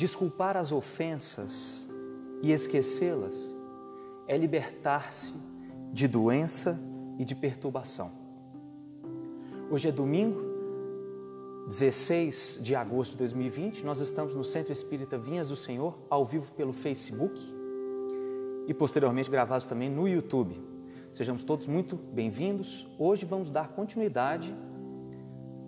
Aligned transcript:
Desculpar 0.00 0.56
as 0.56 0.72
ofensas 0.72 1.86
e 2.40 2.52
esquecê-las 2.52 3.54
é 4.26 4.34
libertar-se 4.34 5.34
de 5.92 6.08
doença 6.08 6.80
e 7.18 7.24
de 7.26 7.34
perturbação. 7.34 8.10
Hoje 9.70 9.90
é 9.90 9.92
domingo, 9.92 10.40
16 11.66 12.60
de 12.62 12.74
agosto 12.74 13.10
de 13.10 13.18
2020, 13.18 13.84
nós 13.84 14.00
estamos 14.00 14.32
no 14.32 14.42
Centro 14.42 14.72
Espírita 14.72 15.18
Vinhas 15.18 15.48
do 15.48 15.56
Senhor, 15.56 15.98
ao 16.08 16.24
vivo 16.24 16.50
pelo 16.52 16.72
Facebook 16.72 17.38
e 18.66 18.72
posteriormente 18.72 19.30
gravados 19.30 19.66
também 19.66 19.90
no 19.90 20.08
YouTube. 20.08 20.58
Sejamos 21.12 21.44
todos 21.44 21.66
muito 21.66 21.96
bem-vindos. 21.96 22.88
Hoje 22.98 23.26
vamos 23.26 23.50
dar 23.50 23.68
continuidade 23.68 24.56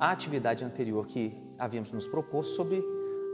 à 0.01 0.11
atividade 0.11 0.65
anterior 0.65 1.07
que 1.07 1.37
havíamos 1.59 1.93
nos 1.93 2.07
proposto 2.07 2.57
sobre 2.57 2.83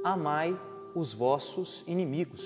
amai 0.03 0.59
os 0.99 1.13
vossos 1.13 1.85
inimigos. 1.87 2.45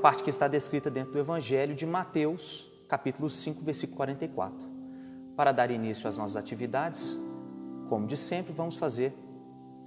Parte 0.00 0.22
que 0.22 0.30
está 0.30 0.46
descrita 0.46 0.88
dentro 0.88 1.12
do 1.12 1.18
Evangelho 1.18 1.74
de 1.74 1.84
Mateus, 1.84 2.70
capítulo 2.88 3.28
5, 3.28 3.60
versículo 3.62 3.96
44. 3.96 4.56
Para 5.36 5.50
dar 5.50 5.70
início 5.70 6.08
às 6.08 6.16
nossas 6.16 6.36
atividades, 6.36 7.18
como 7.88 8.06
de 8.06 8.16
sempre, 8.16 8.52
vamos 8.52 8.76
fazer 8.76 9.12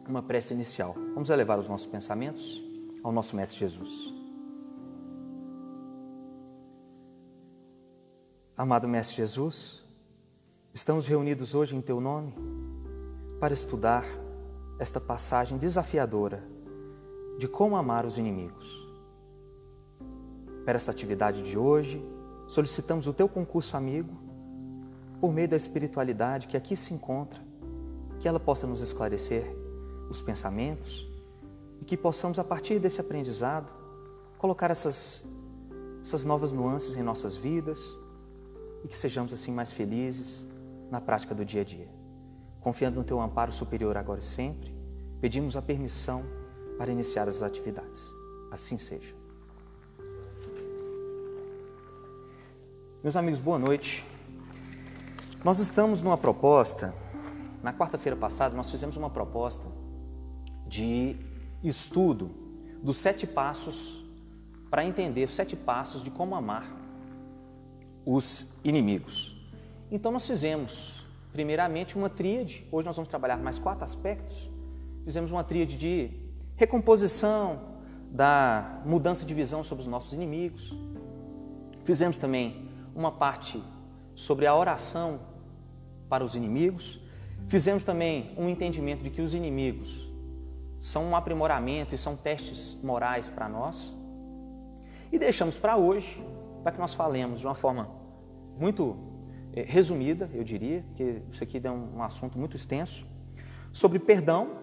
uma 0.07 0.21
prece 0.21 0.53
inicial. 0.53 0.93
Vamos 1.13 1.29
elevar 1.29 1.57
os 1.57 1.67
nossos 1.67 1.87
pensamentos 1.87 2.61
ao 3.01 3.11
nosso 3.13 3.35
Mestre 3.35 3.59
Jesus. 3.59 4.13
Amado 8.57 8.87
Mestre 8.87 9.15
Jesus, 9.15 9.83
estamos 10.73 11.07
reunidos 11.07 11.55
hoje 11.55 11.75
em 11.75 11.81
Teu 11.81 11.99
nome 12.01 12.35
para 13.39 13.53
estudar 13.53 14.05
esta 14.77 14.99
passagem 14.99 15.57
desafiadora 15.57 16.52
de 17.37 17.47
como 17.47 17.75
amar 17.75 18.05
os 18.05 18.17
inimigos. 18.17 18.87
Para 20.65 20.75
esta 20.75 20.91
atividade 20.91 21.41
de 21.41 21.57
hoje, 21.57 22.03
solicitamos 22.47 23.07
o 23.07 23.13
Teu 23.13 23.27
concurso 23.27 23.75
amigo 23.75 24.13
por 25.19 25.33
meio 25.33 25.47
da 25.47 25.55
espiritualidade 25.55 26.47
que 26.47 26.57
aqui 26.57 26.75
se 26.75 26.93
encontra 26.93 27.41
que 28.19 28.27
ela 28.27 28.39
possa 28.39 28.65
nos 28.65 28.81
esclarecer 28.81 29.55
os 30.09 30.21
pensamentos 30.21 31.09
e 31.81 31.85
que 31.85 31.97
possamos, 31.97 32.39
a 32.39 32.43
partir 32.43 32.79
desse 32.79 33.01
aprendizado, 33.01 33.73
colocar 34.37 34.71
essas, 34.71 35.25
essas 36.01 36.23
novas 36.23 36.53
nuances 36.53 36.95
em 36.95 37.03
nossas 37.03 37.35
vidas 37.35 37.97
e 38.83 38.87
que 38.87 38.97
sejamos 38.97 39.33
assim 39.33 39.51
mais 39.51 39.71
felizes 39.73 40.47
na 40.89 41.01
prática 41.01 41.33
do 41.33 41.43
dia 41.43 41.61
a 41.61 41.63
dia. 41.63 41.89
Confiando 42.61 42.99
no 42.99 43.03
Teu 43.03 43.19
amparo 43.19 43.51
superior 43.51 43.97
agora 43.97 44.19
e 44.19 44.23
sempre, 44.23 44.73
pedimos 45.19 45.57
a 45.57 45.61
permissão 45.61 46.23
para 46.77 46.91
iniciar 46.91 47.27
as 47.27 47.41
atividades. 47.41 48.13
Assim 48.51 48.77
seja. 48.77 49.13
Meus 53.03 53.15
amigos, 53.15 53.39
boa 53.39 53.59
noite. 53.59 54.05
Nós 55.43 55.59
estamos 55.59 56.01
numa 56.01 56.17
proposta 56.17 56.93
na 57.61 57.73
quarta-feira 57.73 58.15
passada, 58.15 58.55
nós 58.55 58.69
fizemos 58.69 58.97
uma 58.97 59.09
proposta 59.09 59.67
de 60.67 61.15
estudo 61.63 62.29
dos 62.81 62.97
sete 62.97 63.25
passos 63.25 64.03
para 64.69 64.83
entender 64.83 65.25
os 65.25 65.33
sete 65.33 65.55
passos 65.55 66.03
de 66.03 66.11
como 66.11 66.35
amar 66.35 66.65
os 68.05 68.53
inimigos. 68.63 69.37
Então, 69.91 70.11
nós 70.11 70.25
fizemos, 70.25 71.05
primeiramente, 71.31 71.95
uma 71.95 72.09
tríade. 72.09 72.67
Hoje 72.71 72.85
nós 72.85 72.95
vamos 72.95 73.07
trabalhar 73.07 73.37
mais 73.37 73.59
quatro 73.59 73.83
aspectos. 73.83 74.49
Fizemos 75.05 75.29
uma 75.29 75.43
tríade 75.43 75.77
de 75.77 76.22
recomposição, 76.63 77.59
da 78.09 78.81
mudança 78.85 79.25
de 79.25 79.33
visão 79.33 79.63
sobre 79.63 79.81
os 79.81 79.87
nossos 79.87 80.13
inimigos. 80.13 80.73
Fizemos 81.83 82.17
também 82.17 82.69
uma 82.95 83.11
parte 83.11 83.61
sobre 84.15 84.45
a 84.45 84.55
oração 84.55 85.19
para 86.07 86.23
os 86.23 86.35
inimigos. 86.35 87.01
Fizemos 87.47 87.83
também 87.83 88.33
um 88.37 88.47
entendimento 88.47 89.03
de 89.03 89.09
que 89.09 89.21
os 89.21 89.33
inimigos 89.33 90.09
são 90.79 91.03
um 91.03 91.15
aprimoramento 91.15 91.93
e 91.93 91.97
são 91.97 92.15
testes 92.15 92.77
morais 92.81 93.27
para 93.27 93.49
nós. 93.49 93.93
E 95.11 95.19
deixamos 95.19 95.57
para 95.57 95.75
hoje, 95.75 96.23
para 96.63 96.71
que 96.71 96.79
nós 96.79 96.93
falemos 96.93 97.39
de 97.39 97.45
uma 97.45 97.55
forma 97.55 97.89
muito 98.57 98.95
eh, 99.53 99.65
resumida, 99.67 100.29
eu 100.33 100.43
diria, 100.43 100.85
que 100.95 101.21
isso 101.29 101.43
aqui 101.43 101.59
é 101.61 101.71
um 101.71 102.01
assunto 102.01 102.37
muito 102.37 102.55
extenso, 102.55 103.05
sobre 103.71 103.99
perdão, 103.99 104.62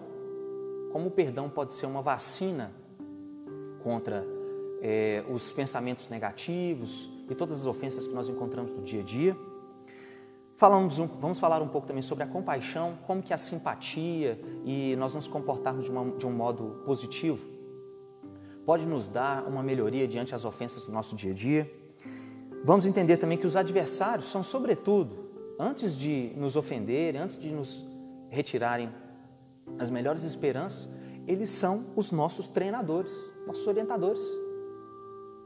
como 0.91 1.07
o 1.07 1.11
perdão 1.11 1.49
pode 1.49 1.73
ser 1.73 1.85
uma 1.85 2.01
vacina 2.01 2.71
contra 3.83 4.25
eh, 4.81 5.23
os 5.29 5.51
pensamentos 5.51 6.09
negativos 6.09 7.09
e 7.29 7.35
todas 7.35 7.59
as 7.59 7.65
ofensas 7.65 8.05
que 8.05 8.13
nós 8.13 8.29
encontramos 8.29 8.71
no 8.71 8.81
dia 8.81 9.01
a 9.01 9.03
dia. 9.03 9.37
Falamos 10.57 10.99
um, 10.99 11.07
vamos 11.07 11.39
falar 11.39 11.61
um 11.61 11.67
pouco 11.67 11.87
também 11.87 12.03
sobre 12.03 12.23
a 12.23 12.27
compaixão, 12.27 12.97
como 13.07 13.23
que 13.23 13.33
a 13.33 13.37
simpatia 13.37 14.39
e 14.63 14.95
nós 14.97 15.15
nos 15.15 15.27
comportarmos 15.27 15.85
de, 15.85 15.91
uma, 15.91 16.11
de 16.11 16.27
um 16.27 16.31
modo 16.31 16.83
positivo 16.85 17.61
pode 18.65 18.85
nos 18.85 19.07
dar 19.07 19.47
uma 19.47 19.63
melhoria 19.63 20.07
diante 20.07 20.31
das 20.31 20.45
ofensas 20.45 20.83
do 20.83 20.91
nosso 20.91 21.15
dia 21.15 21.31
a 21.31 21.33
dia. 21.33 21.71
Vamos 22.63 22.85
entender 22.85 23.17
também 23.17 23.37
que 23.37 23.47
os 23.47 23.55
adversários 23.55 24.29
são, 24.29 24.43
sobretudo, 24.43 25.29
antes 25.59 25.97
de 25.97 26.31
nos 26.35 26.55
ofenderem, 26.55 27.19
antes 27.19 27.37
de 27.37 27.49
nos 27.49 27.83
retirarem 28.29 28.89
as 29.77 29.89
melhores 29.89 30.23
esperanças, 30.23 30.89
eles 31.27 31.49
são 31.49 31.85
os 31.95 32.11
nossos 32.11 32.47
treinadores, 32.47 33.11
nossos 33.45 33.65
orientadores. 33.67 34.21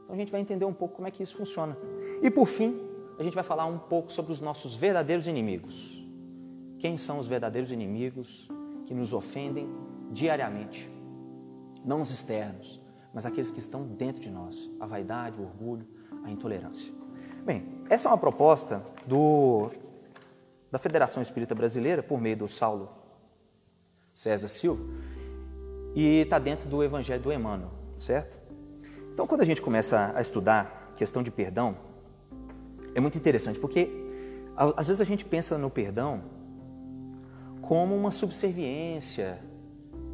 Então 0.04 0.14
a 0.14 0.16
gente 0.16 0.32
vai 0.32 0.40
entender 0.40 0.64
um 0.64 0.72
pouco 0.72 0.96
como 0.96 1.08
é 1.08 1.10
que 1.10 1.22
isso 1.22 1.36
funciona. 1.36 1.76
E 2.22 2.30
por 2.30 2.46
fim, 2.46 2.80
a 3.18 3.22
gente 3.22 3.34
vai 3.34 3.44
falar 3.44 3.66
um 3.66 3.78
pouco 3.78 4.12
sobre 4.12 4.32
os 4.32 4.40
nossos 4.40 4.74
verdadeiros 4.74 5.26
inimigos. 5.26 6.04
Quem 6.78 6.98
são 6.98 7.18
os 7.18 7.26
verdadeiros 7.26 7.72
inimigos 7.72 8.48
que 8.84 8.94
nos 8.94 9.12
ofendem 9.12 9.68
diariamente? 10.10 10.90
Não 11.84 12.00
os 12.00 12.10
externos, 12.10 12.80
mas 13.12 13.24
aqueles 13.24 13.50
que 13.50 13.58
estão 13.58 13.86
dentro 13.86 14.20
de 14.20 14.30
nós: 14.30 14.70
a 14.78 14.86
vaidade, 14.86 15.40
o 15.40 15.44
orgulho, 15.44 15.86
a 16.24 16.30
intolerância. 16.30 16.92
Bem, 17.44 17.64
essa 17.88 18.08
é 18.08 18.10
uma 18.10 18.18
proposta 18.18 18.82
do, 19.06 19.70
da 20.70 20.78
Federação 20.78 21.22
Espírita 21.22 21.54
Brasileira, 21.54 22.02
por 22.02 22.20
meio 22.20 22.36
do 22.36 22.48
Saulo 22.48 22.90
César 24.16 24.48
Silva, 24.48 24.82
e 25.94 26.22
está 26.22 26.38
dentro 26.38 26.66
do 26.70 26.82
Evangelho 26.82 27.22
do 27.22 27.30
Emmanuel, 27.30 27.70
certo? 27.98 28.38
Então, 29.12 29.26
quando 29.26 29.42
a 29.42 29.44
gente 29.44 29.60
começa 29.60 30.10
a 30.16 30.22
estudar 30.22 30.90
questão 30.96 31.22
de 31.22 31.30
perdão, 31.30 31.76
é 32.94 33.00
muito 33.00 33.18
interessante, 33.18 33.58
porque 33.58 33.90
às 34.56 34.88
vezes 34.88 35.02
a 35.02 35.04
gente 35.04 35.22
pensa 35.22 35.58
no 35.58 35.68
perdão 35.68 36.22
como 37.60 37.94
uma 37.94 38.10
subserviência. 38.10 39.38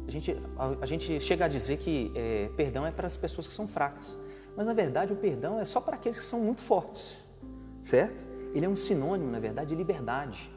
A 0.05 0.11
gente, 0.11 0.37
a, 0.57 0.75
a 0.81 0.85
gente 0.85 1.21
chega 1.21 1.45
a 1.45 1.47
dizer 1.47 1.77
que 1.77 2.11
é, 2.13 2.49
perdão 2.57 2.85
é 2.85 2.91
para 2.91 3.07
as 3.07 3.15
pessoas 3.15 3.47
que 3.47 3.53
são 3.53 3.69
fracas. 3.69 4.19
Mas 4.53 4.67
na 4.67 4.73
verdade 4.73 5.13
o 5.13 5.15
perdão 5.15 5.57
é 5.61 5.63
só 5.63 5.79
para 5.79 5.95
aqueles 5.95 6.19
que 6.19 6.25
são 6.25 6.41
muito 6.41 6.59
fortes, 6.59 7.23
certo? 7.81 8.21
Ele 8.53 8.65
é 8.65 8.69
um 8.69 8.75
sinônimo, 8.75 9.31
na 9.31 9.39
verdade, 9.39 9.69
de 9.69 9.75
liberdade, 9.75 10.51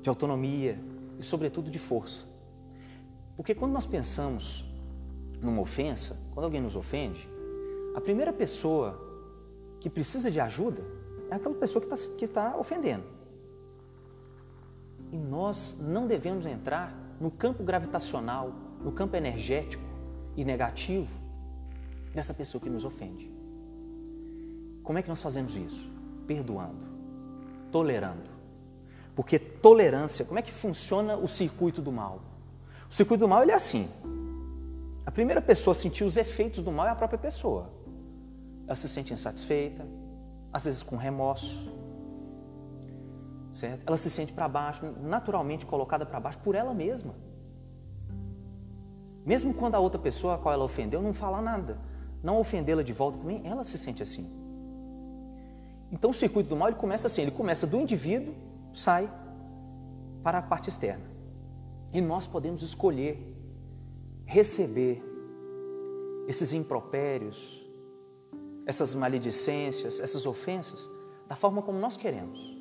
de 0.00 0.08
autonomia 0.08 0.80
e, 1.18 1.22
sobretudo, 1.22 1.70
de 1.70 1.78
força. 1.78 2.35
Porque 3.36 3.54
quando 3.54 3.72
nós 3.72 3.86
pensamos 3.86 4.64
numa 5.42 5.60
ofensa, 5.60 6.16
quando 6.32 6.44
alguém 6.44 6.60
nos 6.60 6.74
ofende, 6.74 7.28
a 7.94 8.00
primeira 8.00 8.32
pessoa 8.32 9.00
que 9.80 9.90
precisa 9.90 10.30
de 10.30 10.40
ajuda 10.40 10.82
é 11.30 11.34
aquela 11.34 11.54
pessoa 11.54 11.84
que 11.84 11.92
está 11.92 12.14
que 12.16 12.26
tá 12.26 12.56
ofendendo. 12.56 13.04
E 15.12 15.18
nós 15.18 15.78
não 15.80 16.06
devemos 16.06 16.46
entrar 16.46 16.94
no 17.20 17.30
campo 17.30 17.62
gravitacional, 17.62 18.52
no 18.82 18.92
campo 18.92 19.16
energético 19.16 19.84
e 20.36 20.44
negativo 20.44 21.10
dessa 22.14 22.34
pessoa 22.34 22.60
que 22.60 22.70
nos 22.70 22.84
ofende. 22.84 23.30
Como 24.82 24.98
é 24.98 25.02
que 25.02 25.08
nós 25.08 25.20
fazemos 25.20 25.56
isso? 25.56 25.90
Perdoando, 26.26 26.86
tolerando. 27.70 28.30
Porque 29.14 29.38
tolerância, 29.38 30.24
como 30.24 30.38
é 30.38 30.42
que 30.42 30.52
funciona 30.52 31.16
o 31.16 31.26
circuito 31.26 31.80
do 31.80 31.90
mal? 31.90 32.20
O 32.96 33.02
circuito 33.04 33.20
do 33.20 33.28
mal 33.28 33.42
ele 33.42 33.52
é 33.52 33.54
assim. 33.54 33.90
A 35.04 35.10
primeira 35.10 35.42
pessoa 35.42 35.72
a 35.72 35.74
sentir 35.74 36.02
os 36.02 36.16
efeitos 36.16 36.62
do 36.62 36.72
mal 36.72 36.86
é 36.86 36.88
a 36.88 36.94
própria 36.94 37.18
pessoa. 37.18 37.68
Ela 38.66 38.74
se 38.74 38.88
sente 38.88 39.12
insatisfeita, 39.12 39.86
às 40.50 40.64
vezes 40.64 40.82
com 40.82 40.96
remorso, 40.96 41.70
certo? 43.52 43.82
Ela 43.86 43.98
se 43.98 44.08
sente 44.08 44.32
para 44.32 44.48
baixo, 44.48 44.86
naturalmente 45.02 45.66
colocada 45.66 46.06
para 46.06 46.18
baixo 46.18 46.38
por 46.38 46.54
ela 46.54 46.72
mesma. 46.72 47.14
Mesmo 49.26 49.52
quando 49.52 49.74
a 49.74 49.78
outra 49.78 50.00
pessoa 50.00 50.36
a 50.36 50.38
qual 50.38 50.54
ela 50.54 50.64
ofendeu 50.64 51.02
não 51.02 51.12
fala 51.12 51.42
nada, 51.42 51.76
não 52.22 52.40
ofendê-la 52.40 52.82
de 52.82 52.94
volta 52.94 53.18
também, 53.18 53.42
ela 53.44 53.62
se 53.62 53.76
sente 53.76 54.02
assim. 54.02 54.26
Então 55.92 56.12
o 56.12 56.14
circuito 56.14 56.48
do 56.48 56.56
mal 56.56 56.68
ele 56.68 56.78
começa 56.78 57.08
assim, 57.08 57.20
ele 57.20 57.30
começa 57.30 57.66
do 57.66 57.78
indivíduo, 57.78 58.34
sai 58.72 59.06
para 60.22 60.38
a 60.38 60.42
parte 60.42 60.70
externa. 60.70 61.15
E 61.92 62.00
nós 62.00 62.26
podemos 62.26 62.62
escolher 62.62 63.36
receber 64.26 65.02
esses 66.26 66.52
impropérios, 66.52 67.64
essas 68.66 68.94
maledicências, 68.94 70.00
essas 70.00 70.26
ofensas, 70.26 70.90
da 71.28 71.36
forma 71.36 71.62
como 71.62 71.78
nós 71.78 71.96
queremos. 71.96 72.56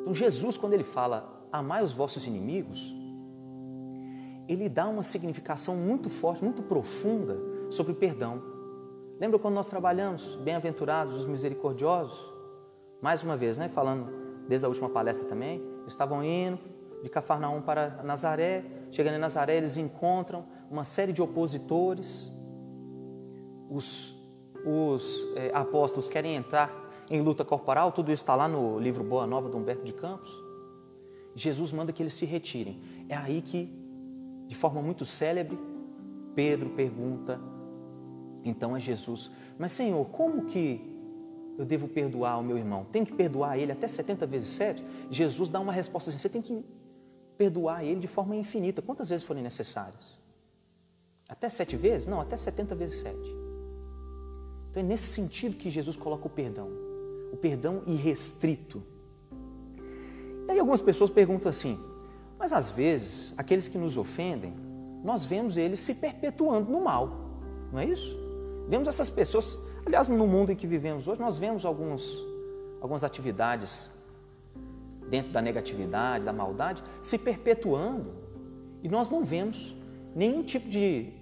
Então, 0.00 0.14
Jesus, 0.14 0.56
quando 0.56 0.72
ele 0.72 0.84
fala, 0.84 1.46
amai 1.52 1.82
os 1.82 1.92
vossos 1.92 2.26
inimigos, 2.26 2.94
ele 4.48 4.68
dá 4.68 4.88
uma 4.88 5.02
significação 5.02 5.76
muito 5.76 6.08
forte, 6.08 6.42
muito 6.42 6.62
profunda 6.62 7.38
sobre 7.68 7.92
o 7.92 7.94
perdão. 7.94 8.42
Lembra 9.20 9.38
quando 9.38 9.54
nós 9.54 9.68
trabalhamos, 9.68 10.36
bem-aventurados 10.36 11.14
os 11.14 11.26
misericordiosos? 11.26 12.32
Mais 13.02 13.22
uma 13.22 13.36
vez, 13.36 13.58
né, 13.58 13.68
falando 13.68 14.10
desde 14.48 14.64
a 14.64 14.68
última 14.68 14.88
palestra 14.88 15.28
também, 15.28 15.62
estavam 15.86 16.24
indo 16.24 16.58
de 17.02 17.08
Cafarnaum 17.08 17.60
para 17.60 18.02
Nazaré, 18.02 18.64
chegando 18.90 19.14
em 19.14 19.18
Nazaré, 19.18 19.56
eles 19.56 19.76
encontram 19.76 20.44
uma 20.70 20.84
série 20.84 21.12
de 21.12 21.22
opositores, 21.22 22.32
os, 23.70 24.16
os 24.64 25.26
é, 25.36 25.50
apóstolos 25.54 26.08
querem 26.08 26.36
entrar 26.36 26.88
em 27.10 27.20
luta 27.20 27.44
corporal, 27.44 27.92
tudo 27.92 28.12
isso 28.12 28.22
está 28.22 28.34
lá 28.34 28.48
no 28.48 28.78
livro 28.78 29.02
Boa 29.02 29.26
Nova 29.26 29.48
de 29.48 29.56
Humberto 29.56 29.84
de 29.84 29.92
Campos. 29.92 30.30
Jesus 31.34 31.72
manda 31.72 31.92
que 31.92 32.02
eles 32.02 32.14
se 32.14 32.26
retirem. 32.26 32.80
É 33.08 33.16
aí 33.16 33.40
que, 33.40 33.72
de 34.46 34.56
forma 34.56 34.82
muito 34.82 35.04
célebre, 35.04 35.58
Pedro 36.34 36.70
pergunta 36.70 37.40
então 38.44 38.74
a 38.74 38.78
Jesus: 38.78 39.30
Mas 39.58 39.72
Senhor, 39.72 40.04
como 40.06 40.44
que 40.44 40.80
eu 41.56 41.64
devo 41.64 41.88
perdoar 41.88 42.38
o 42.38 42.42
meu 42.42 42.58
irmão? 42.58 42.86
Tem 42.90 43.04
que 43.04 43.12
perdoar 43.12 43.58
ele 43.58 43.72
até 43.72 43.88
70 43.88 44.26
vezes 44.26 44.50
7? 44.50 44.84
Jesus 45.10 45.48
dá 45.48 45.60
uma 45.60 45.72
resposta 45.72 46.10
assim: 46.10 46.18
você 46.18 46.28
tem 46.28 46.42
que 46.42 46.64
perdoar 47.38 47.84
ele 47.84 48.00
de 48.00 48.08
forma 48.08 48.34
infinita, 48.34 48.82
quantas 48.82 49.08
vezes 49.08 49.24
forem 49.24 49.42
necessárias. 49.42 50.18
Até 51.28 51.48
sete 51.48 51.76
vezes? 51.76 52.06
Não, 52.06 52.20
até 52.20 52.36
70 52.36 52.74
vezes 52.74 52.98
7. 53.00 53.16
Então 54.70 54.82
é 54.82 54.84
nesse 54.84 55.06
sentido 55.06 55.56
que 55.56 55.70
Jesus 55.70 55.96
coloca 55.96 56.26
o 56.26 56.30
perdão, 56.30 56.68
o 57.32 57.36
perdão 57.36 57.82
irrestrito. 57.86 58.82
E 60.46 60.50
aí 60.50 60.58
algumas 60.58 60.80
pessoas 60.80 61.10
perguntam 61.10 61.48
assim, 61.48 61.78
mas 62.38 62.52
às 62.52 62.70
vezes 62.70 63.32
aqueles 63.36 63.68
que 63.68 63.78
nos 63.78 63.96
ofendem, 63.96 64.54
nós 65.04 65.24
vemos 65.24 65.56
eles 65.56 65.80
se 65.80 65.94
perpetuando 65.94 66.70
no 66.70 66.80
mal, 66.80 67.10
não 67.70 67.78
é 67.78 67.84
isso? 67.84 68.18
Vemos 68.66 68.88
essas 68.88 69.08
pessoas, 69.08 69.58
aliás, 69.86 70.08
no 70.08 70.26
mundo 70.26 70.50
em 70.50 70.56
que 70.56 70.66
vivemos 70.66 71.06
hoje, 71.06 71.20
nós 71.20 71.38
vemos 71.38 71.64
alguns, 71.64 72.18
algumas 72.80 73.04
atividades 73.04 73.90
dentro 75.08 75.32
da 75.32 75.40
negatividade, 75.40 76.24
da 76.24 76.32
maldade, 76.32 76.82
se 77.02 77.18
perpetuando 77.18 78.28
e 78.82 78.88
nós 78.88 79.10
não 79.10 79.24
vemos 79.24 79.74
nenhum 80.14 80.42
tipo 80.42 80.68
de 80.68 81.12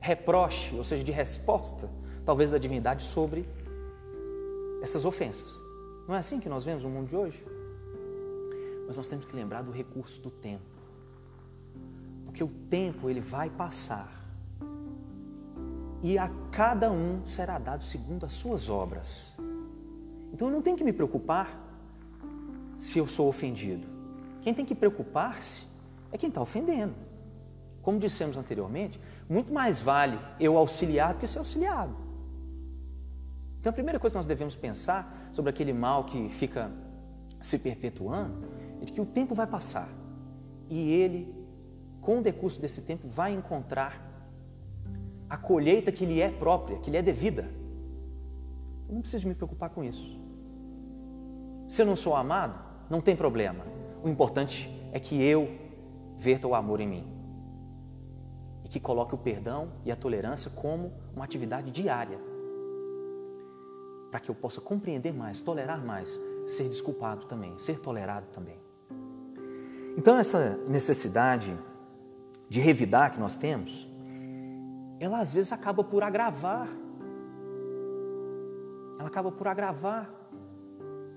reproche, 0.00 0.74
ou 0.76 0.84
seja, 0.84 1.02
de 1.02 1.12
resposta, 1.12 1.90
talvez 2.24 2.50
da 2.50 2.58
divindade 2.58 3.02
sobre 3.02 3.48
essas 4.82 5.04
ofensas. 5.04 5.58
Não 6.06 6.14
é 6.14 6.18
assim 6.18 6.38
que 6.38 6.48
nós 6.48 6.64
vemos 6.64 6.84
no 6.84 6.90
mundo 6.90 7.08
de 7.08 7.16
hoje? 7.16 7.44
Mas 8.86 8.96
nós 8.96 9.08
temos 9.08 9.24
que 9.24 9.34
lembrar 9.34 9.62
do 9.62 9.70
recurso 9.70 10.20
do 10.20 10.30
tempo. 10.30 10.62
Porque 12.26 12.44
o 12.44 12.48
tempo 12.68 13.08
ele 13.08 13.20
vai 13.20 13.48
passar. 13.48 14.12
E 16.02 16.18
a 16.18 16.30
cada 16.52 16.92
um 16.92 17.26
será 17.26 17.58
dado 17.58 17.82
segundo 17.82 18.26
as 18.26 18.32
suas 18.32 18.68
obras. 18.68 19.34
Então 20.32 20.48
eu 20.48 20.52
não 20.52 20.60
tenho 20.60 20.76
que 20.76 20.84
me 20.84 20.92
preocupar 20.92 21.63
se 22.84 22.98
eu 22.98 23.06
sou 23.06 23.28
ofendido. 23.28 23.86
Quem 24.42 24.52
tem 24.52 24.66
que 24.66 24.74
preocupar-se 24.74 25.66
é 26.12 26.18
quem 26.18 26.28
está 26.28 26.42
ofendendo. 26.42 26.94
Como 27.80 27.98
dissemos 27.98 28.36
anteriormente, 28.36 29.00
muito 29.26 29.50
mais 29.54 29.80
vale 29.80 30.18
eu 30.38 30.58
auxiliar 30.58 31.14
do 31.14 31.20
que 31.20 31.26
ser 31.26 31.38
auxiliado. 31.38 31.96
Então 33.58 33.70
a 33.70 33.72
primeira 33.72 33.98
coisa 33.98 34.12
que 34.12 34.18
nós 34.18 34.26
devemos 34.26 34.54
pensar 34.54 35.30
sobre 35.32 35.48
aquele 35.48 35.72
mal 35.72 36.04
que 36.04 36.28
fica 36.28 36.70
se 37.40 37.58
perpetuando 37.58 38.46
é 38.82 38.84
de 38.84 38.92
que 38.92 39.00
o 39.00 39.06
tempo 39.06 39.34
vai 39.34 39.46
passar 39.46 39.88
e 40.68 40.92
ele, 40.92 41.34
com 42.02 42.18
o 42.18 42.22
decurso 42.22 42.60
desse 42.60 42.82
tempo, 42.82 43.08
vai 43.08 43.32
encontrar 43.32 43.98
a 45.28 45.38
colheita 45.38 45.90
que 45.90 46.04
lhe 46.04 46.20
é 46.20 46.28
própria, 46.28 46.78
que 46.80 46.90
lhe 46.90 46.98
é 46.98 47.02
devida. 47.02 47.50
Eu 48.86 48.94
não 48.94 49.00
preciso 49.00 49.26
me 49.26 49.34
preocupar 49.34 49.70
com 49.70 49.82
isso. 49.82 50.20
Se 51.66 51.80
eu 51.80 51.86
não 51.86 51.96
sou 51.96 52.14
amado, 52.14 52.63
não 52.88 53.00
tem 53.00 53.16
problema. 53.16 53.64
O 54.02 54.08
importante 54.08 54.68
é 54.92 55.00
que 55.00 55.22
eu 55.22 55.48
verta 56.18 56.46
o 56.46 56.54
amor 56.54 56.80
em 56.80 56.88
mim 56.88 57.06
e 58.64 58.68
que 58.68 58.80
coloque 58.80 59.14
o 59.14 59.18
perdão 59.18 59.68
e 59.84 59.92
a 59.92 59.96
tolerância 59.96 60.50
como 60.50 60.92
uma 61.14 61.24
atividade 61.24 61.70
diária, 61.70 62.18
para 64.10 64.20
que 64.20 64.30
eu 64.30 64.34
possa 64.34 64.60
compreender 64.60 65.12
mais, 65.12 65.40
tolerar 65.40 65.84
mais, 65.84 66.20
ser 66.46 66.68
desculpado 66.68 67.26
também, 67.26 67.58
ser 67.58 67.80
tolerado 67.80 68.26
também. 68.32 68.58
Então, 69.96 70.18
essa 70.18 70.56
necessidade 70.68 71.56
de 72.48 72.60
revidar 72.60 73.12
que 73.12 73.20
nós 73.20 73.36
temos, 73.36 73.88
ela 75.00 75.20
às 75.20 75.32
vezes 75.32 75.52
acaba 75.52 75.82
por 75.84 76.02
agravar. 76.02 76.68
Ela 78.98 79.08
acaba 79.08 79.30
por 79.30 79.46
agravar 79.46 80.10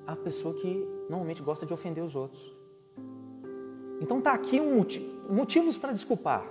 a 0.06 0.16
pessoa 0.16 0.54
que 0.54 0.97
normalmente 1.10 1.42
gosta 1.42 1.66
de 1.66 1.74
ofender 1.74 2.04
os 2.04 2.16
outros. 2.16 2.56
Então 4.02 4.22
tá 4.22 4.34
aqui 4.34 4.60
um 4.60 4.76
motivo, 4.76 5.34
motivos 5.34 5.78
para 5.78 5.92
desculpar, 5.92 6.46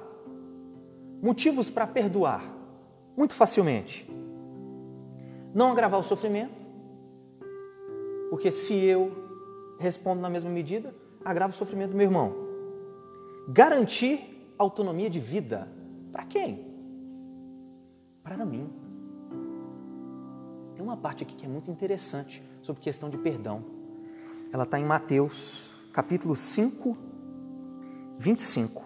motivos 1.22 1.70
para 1.70 1.86
perdoar, 1.86 2.44
muito 3.16 3.34
facilmente. 3.34 4.10
Não 5.54 5.72
agravar 5.72 6.00
o 6.00 6.02
sofrimento, 6.02 6.54
porque 8.30 8.50
se 8.50 8.74
eu 8.74 9.12
respondo 9.78 10.20
na 10.20 10.28
mesma 10.28 10.50
medida, 10.50 10.94
agrava 11.24 11.52
o 11.52 11.56
sofrimento 11.56 11.90
do 11.90 11.96
meu 11.96 12.06
irmão. 12.06 12.34
Garantir 13.48 14.52
autonomia 14.58 15.08
de 15.08 15.20
vida. 15.20 15.68
Para 16.10 16.24
quem? 16.24 16.66
Para 18.22 18.44
mim. 18.44 18.68
Tem 20.74 20.84
uma 20.84 20.96
parte 20.96 21.22
aqui 21.22 21.34
que 21.34 21.46
é 21.46 21.48
muito 21.48 21.70
interessante 21.70 22.42
sobre 22.60 22.82
questão 22.82 23.08
de 23.08 23.16
perdão. 23.16 23.75
Ela 24.52 24.64
está 24.64 24.78
em 24.78 24.84
Mateus, 24.84 25.70
capítulo 25.92 26.36
5, 26.36 26.96
25. 28.18 28.84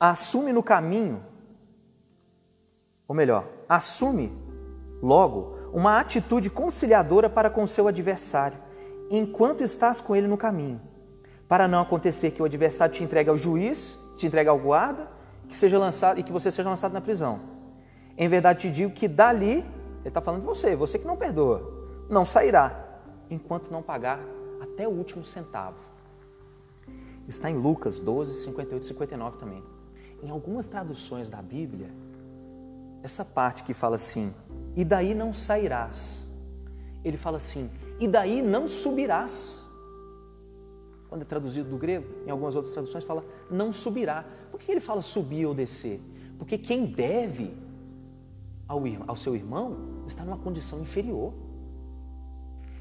Assume 0.00 0.52
no 0.52 0.62
caminho, 0.62 1.22
ou 3.06 3.14
melhor, 3.14 3.46
assume 3.68 4.32
logo 5.02 5.56
uma 5.72 6.00
atitude 6.00 6.48
conciliadora 6.48 7.28
para 7.28 7.50
com 7.50 7.66
seu 7.66 7.86
adversário, 7.86 8.58
enquanto 9.10 9.62
estás 9.62 10.00
com 10.00 10.16
ele 10.16 10.26
no 10.26 10.38
caminho, 10.38 10.80
para 11.46 11.68
não 11.68 11.80
acontecer 11.80 12.30
que 12.30 12.42
o 12.42 12.46
adversário 12.46 12.94
te 12.94 13.04
entregue 13.04 13.30
ao 13.30 13.36
juiz, 13.36 13.98
te 14.16 14.26
entregue 14.26 14.48
ao 14.48 14.58
guarda, 14.58 15.08
que 15.48 15.54
seja 15.54 15.78
lançado 15.78 16.18
e 16.18 16.22
que 16.22 16.32
você 16.32 16.50
seja 16.50 16.68
lançado 16.68 16.92
na 16.92 17.00
prisão. 17.00 17.40
Em 18.16 18.28
verdade 18.28 18.60
te 18.60 18.70
digo 18.70 18.92
que 18.92 19.06
dali, 19.06 19.58
ele 20.00 20.08
está 20.08 20.20
falando 20.20 20.40
de 20.40 20.46
você, 20.46 20.74
você 20.74 20.98
que 20.98 21.06
não 21.06 21.16
perdoa, 21.16 21.62
não 22.08 22.24
sairá 22.24 22.91
enquanto 23.32 23.70
não 23.70 23.82
pagar 23.82 24.20
até 24.60 24.86
o 24.86 24.90
último 24.90 25.24
centavo. 25.24 25.82
Está 27.26 27.50
em 27.50 27.56
Lucas 27.56 27.98
12, 27.98 28.44
58 28.44 28.82
e 28.82 28.86
59 28.86 29.38
também. 29.38 29.62
Em 30.22 30.30
algumas 30.30 30.66
traduções 30.66 31.30
da 31.30 31.40
Bíblia, 31.40 31.90
essa 33.02 33.24
parte 33.24 33.62
que 33.62 33.74
fala 33.74 33.96
assim, 33.96 34.34
e 34.76 34.84
daí 34.84 35.14
não 35.14 35.32
sairás. 35.32 36.30
Ele 37.04 37.16
fala 37.16 37.38
assim, 37.38 37.70
e 37.98 38.06
daí 38.06 38.42
não 38.42 38.66
subirás. 38.66 39.62
Quando 41.08 41.22
é 41.22 41.24
traduzido 41.24 41.68
do 41.68 41.76
grego, 41.76 42.06
em 42.26 42.30
algumas 42.30 42.54
outras 42.54 42.72
traduções 42.72 43.04
fala 43.04 43.24
não 43.50 43.72
subirá. 43.72 44.24
Por 44.50 44.60
que 44.60 44.70
ele 44.70 44.80
fala 44.80 45.02
subir 45.02 45.46
ou 45.46 45.54
descer? 45.54 46.00
Porque 46.38 46.56
quem 46.56 46.86
deve 46.86 47.54
ao, 48.66 48.80
ao 49.06 49.16
seu 49.16 49.34
irmão 49.34 49.76
está 50.06 50.24
numa 50.24 50.38
condição 50.38 50.80
inferior 50.80 51.32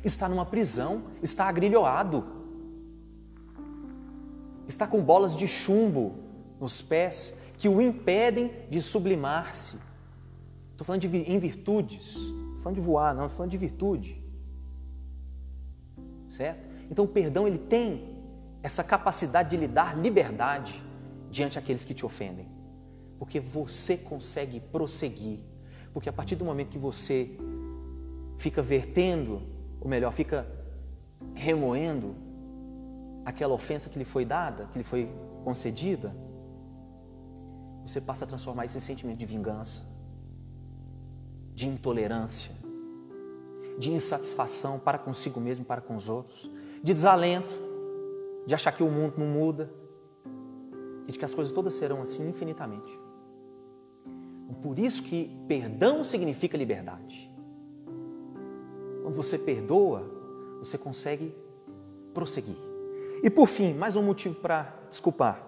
está 0.04 0.28
numa 0.28 0.46
prisão, 0.46 1.04
está 1.22 1.46
agrilhoado, 1.46 2.26
está 4.68 4.88
com 4.88 5.02
bolas 5.02 5.36
de 5.36 5.48
chumbo 5.48 6.16
nos 6.60 6.82
pés 6.82 7.36
que 7.58 7.70
o 7.70 7.82
impedem 7.82 8.52
de 8.70 8.82
sublimar-se. 8.82 9.78
Estou 10.72 10.86
falando 10.86 11.02
de 11.02 11.18
em 11.18 11.38
virtudes, 11.38 12.16
estou 12.16 12.62
falando 12.62 12.76
de 12.76 12.82
voar, 12.82 13.14
não, 13.14 13.26
estou 13.26 13.38
falando 13.38 13.52
de 13.52 13.58
virtude. 13.58 14.24
Certo? 16.28 16.66
Então 16.90 17.06
o 17.06 17.08
perdão 17.08 17.48
ele 17.48 17.58
tem 17.58 18.18
essa 18.64 18.84
capacidade 18.84 19.52
de 19.52 19.58
lhe 19.58 19.68
dar 19.68 19.98
liberdade 19.98 20.82
diante 21.30 21.56
daqueles 21.56 21.86
que 21.86 21.94
te 21.94 22.06
ofendem. 22.06 22.48
Porque 23.20 23.40
você 23.40 23.98
consegue 23.98 24.60
prosseguir. 24.60 25.40
Porque 25.94 26.10
a 26.10 26.14
partir 26.14 26.36
do 26.36 26.46
momento 26.46 26.70
que 26.70 26.80
você 26.80 27.38
fica 28.38 28.62
vertendo 28.62 29.42
ou 29.82 29.90
melhor, 29.90 30.14
fica 30.14 30.48
remoendo 31.34 32.16
aquela 33.26 33.54
ofensa 33.54 33.90
que 33.90 33.98
lhe 33.98 34.06
foi 34.06 34.24
dada, 34.24 34.68
que 34.68 34.78
lhe 34.78 34.84
foi 34.84 35.10
concedida, 35.44 36.16
você 37.84 38.00
passa 38.00 38.26
a 38.26 38.28
transformar 38.28 38.66
isso 38.66 38.78
em 38.78 38.82
sentimento 38.82 39.18
de 39.18 39.26
vingança, 39.26 39.84
de 41.56 41.68
intolerância, 41.68 42.52
de 43.80 43.92
insatisfação 43.92 44.78
para 44.78 45.00
consigo 45.00 45.40
mesmo 45.40 45.66
para 45.66 45.82
com 45.82 45.96
os 45.96 46.08
outros, 46.08 46.50
de 46.84 46.94
desalento, 46.94 47.60
de 48.46 48.54
achar 48.54 48.72
que 48.72 48.84
o 48.84 48.92
mundo 48.92 49.16
não 49.18 49.28
muda 49.28 49.72
e 51.08 51.12
de 51.12 51.18
que 51.18 51.26
as 51.26 51.34
coisas 51.34 51.52
todas 51.52 51.74
serão 51.74 52.02
assim 52.02 52.30
infinitamente. 52.30 53.00
Por 54.62 54.78
isso 54.78 55.02
que 55.02 55.36
perdão 55.48 56.04
significa 56.04 56.56
liberdade. 56.56 57.31
Quando 59.12 59.18
você 59.18 59.38
perdoa, 59.38 60.10
você 60.60 60.78
consegue 60.78 61.36
prosseguir. 62.14 62.56
E 63.22 63.30
por 63.30 63.46
fim, 63.46 63.74
mais 63.74 63.98
um 63.98 64.02
motivo 64.02 64.36
para 64.36 64.74
desculpar. 64.88 65.46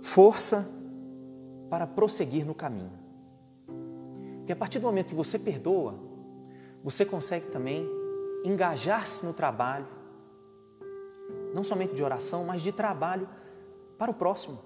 Força 0.00 0.66
para 1.68 1.86
prosseguir 1.86 2.46
no 2.46 2.54
caminho. 2.54 2.98
Porque 4.38 4.52
a 4.52 4.56
partir 4.56 4.78
do 4.78 4.86
momento 4.86 5.08
que 5.08 5.14
você 5.14 5.38
perdoa, 5.38 5.96
você 6.82 7.04
consegue 7.04 7.48
também 7.48 7.86
engajar-se 8.46 9.22
no 9.26 9.34
trabalho, 9.34 9.86
não 11.52 11.62
somente 11.62 11.92
de 11.92 12.02
oração, 12.02 12.42
mas 12.42 12.62
de 12.62 12.72
trabalho 12.72 13.28
para 13.98 14.10
o 14.10 14.14
próximo. 14.14 14.60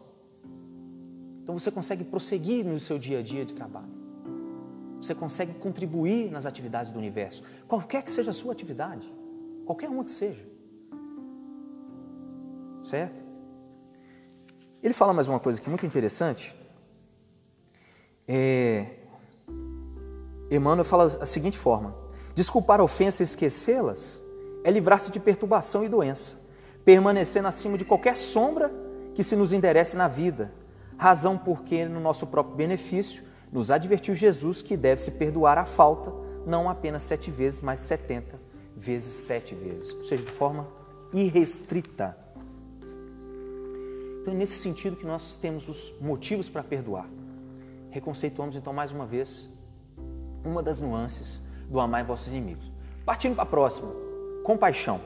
Então 1.42 1.58
você 1.58 1.72
consegue 1.72 2.04
prosseguir 2.04 2.64
no 2.64 2.78
seu 2.78 3.00
dia 3.00 3.18
a 3.18 3.22
dia 3.22 3.44
de 3.44 3.52
trabalho. 3.52 4.01
Você 5.02 5.16
consegue 5.16 5.54
contribuir 5.54 6.30
nas 6.30 6.46
atividades 6.46 6.88
do 6.88 6.96
universo, 6.96 7.42
qualquer 7.66 8.04
que 8.04 8.12
seja 8.12 8.30
a 8.30 8.34
sua 8.34 8.52
atividade, 8.52 9.12
qualquer 9.66 9.88
uma 9.88 10.04
que 10.04 10.12
seja. 10.12 10.46
Certo? 12.84 13.20
Ele 14.80 14.94
fala 14.94 15.12
mais 15.12 15.26
uma 15.26 15.40
coisa 15.40 15.60
aqui 15.60 15.68
muito 15.68 15.84
interessante. 15.84 16.54
É... 18.28 19.00
Emmanuel 20.48 20.84
fala 20.84 21.08
da 21.08 21.26
seguinte 21.26 21.58
forma: 21.58 21.96
desculpar 22.32 22.78
a 22.78 22.84
ofensa 22.84 23.24
e 23.24 23.24
esquecê-las 23.24 24.22
é 24.62 24.70
livrar-se 24.70 25.10
de 25.10 25.18
perturbação 25.18 25.84
e 25.84 25.88
doença, 25.88 26.38
permanecendo 26.84 27.48
acima 27.48 27.76
de 27.76 27.84
qualquer 27.84 28.16
sombra 28.16 28.72
que 29.16 29.24
se 29.24 29.34
nos 29.34 29.52
enderece 29.52 29.96
na 29.96 30.06
vida, 30.06 30.52
razão 30.96 31.36
porque, 31.36 31.84
no 31.86 31.98
nosso 31.98 32.24
próprio 32.24 32.54
benefício, 32.54 33.31
nos 33.52 33.70
advertiu 33.70 34.14
Jesus 34.14 34.62
que 34.62 34.76
deve-se 34.76 35.10
perdoar 35.10 35.58
a 35.58 35.66
falta, 35.66 36.10
não 36.46 36.70
apenas 36.70 37.02
sete 37.02 37.30
vezes, 37.30 37.60
mas 37.60 37.80
setenta 37.80 38.40
vezes 38.74 39.12
sete 39.12 39.54
vezes, 39.54 39.94
ou 39.94 40.04
seja, 40.04 40.22
de 40.22 40.32
forma 40.32 40.66
irrestrita. 41.12 42.16
Então, 44.20 44.32
é 44.32 44.36
nesse 44.36 44.60
sentido 44.60 44.96
que 44.96 45.04
nós 45.04 45.34
temos 45.34 45.68
os 45.68 45.92
motivos 46.00 46.48
para 46.48 46.62
perdoar. 46.62 47.08
Reconceituamos, 47.90 48.56
então, 48.56 48.72
mais 48.72 48.90
uma 48.90 49.04
vez, 49.04 49.48
uma 50.44 50.62
das 50.62 50.80
nuances 50.80 51.42
do 51.68 51.78
amar 51.78 52.04
vossos 52.04 52.28
inimigos. 52.28 52.70
Partindo 53.04 53.34
para 53.34 53.42
a 53.42 53.46
próxima, 53.46 53.92
compaixão. 54.42 55.00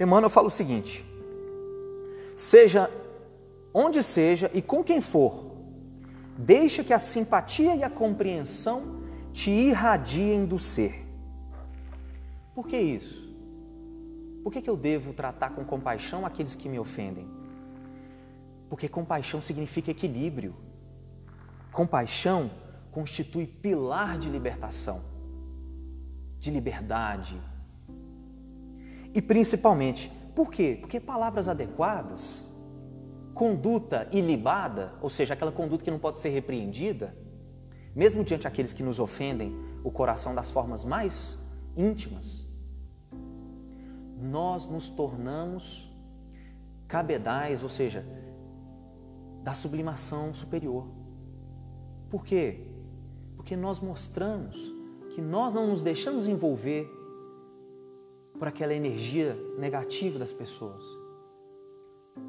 Emmanuel 0.00 0.30
fala 0.30 0.48
o 0.48 0.50
seguinte: 0.50 1.04
seja 2.34 2.90
onde 3.72 4.02
seja 4.02 4.50
e 4.52 4.60
com 4.60 4.82
quem 4.82 5.00
for, 5.00 5.53
deixa 6.36 6.82
que 6.82 6.92
a 6.92 6.98
simpatia 6.98 7.76
e 7.76 7.82
a 7.82 7.90
compreensão 7.90 9.02
te 9.32 9.50
irradiem 9.50 10.44
do 10.44 10.58
ser. 10.58 11.06
Por 12.54 12.66
que 12.66 12.78
isso? 12.78 13.24
Por 14.42 14.52
que, 14.52 14.60
que 14.60 14.68
eu 14.68 14.76
devo 14.76 15.12
tratar 15.12 15.50
com 15.50 15.64
compaixão 15.64 16.26
aqueles 16.26 16.54
que 16.54 16.68
me 16.68 16.78
ofendem? 16.78 17.26
Porque 18.68 18.88
compaixão 18.88 19.40
significa 19.40 19.90
equilíbrio. 19.90 20.54
Compaixão 21.72 22.50
constitui 22.92 23.46
pilar 23.46 24.18
de 24.18 24.28
libertação, 24.28 25.02
de 26.38 26.50
liberdade. 26.50 27.40
E 29.12 29.22
principalmente, 29.22 30.12
por 30.34 30.50
quê? 30.50 30.78
Porque 30.80 31.00
palavras 31.00 31.48
adequadas 31.48 32.43
conduta 33.34 34.08
ilibada, 34.12 34.94
ou 35.02 35.10
seja, 35.10 35.34
aquela 35.34 35.52
conduta 35.52 35.84
que 35.84 35.90
não 35.90 35.98
pode 35.98 36.20
ser 36.20 36.30
repreendida, 36.30 37.16
mesmo 37.94 38.24
diante 38.24 38.46
aqueles 38.46 38.72
que 38.72 38.82
nos 38.82 38.98
ofendem 38.98 39.54
o 39.82 39.90
coração 39.90 40.34
das 40.34 40.50
formas 40.50 40.84
mais 40.84 41.38
íntimas, 41.76 42.46
nós 44.16 44.66
nos 44.66 44.88
tornamos 44.88 45.92
cabedais, 46.86 47.62
ou 47.62 47.68
seja, 47.68 48.06
da 49.42 49.52
sublimação 49.52 50.32
superior. 50.32 50.86
Por 52.08 52.24
quê? 52.24 52.68
Porque 53.36 53.56
nós 53.56 53.80
mostramos 53.80 54.56
que 55.14 55.20
nós 55.20 55.52
não 55.52 55.66
nos 55.66 55.82
deixamos 55.82 56.26
envolver 56.26 56.88
por 58.38 58.48
aquela 58.48 58.72
energia 58.72 59.36
negativa 59.58 60.18
das 60.18 60.32
pessoas 60.32 61.03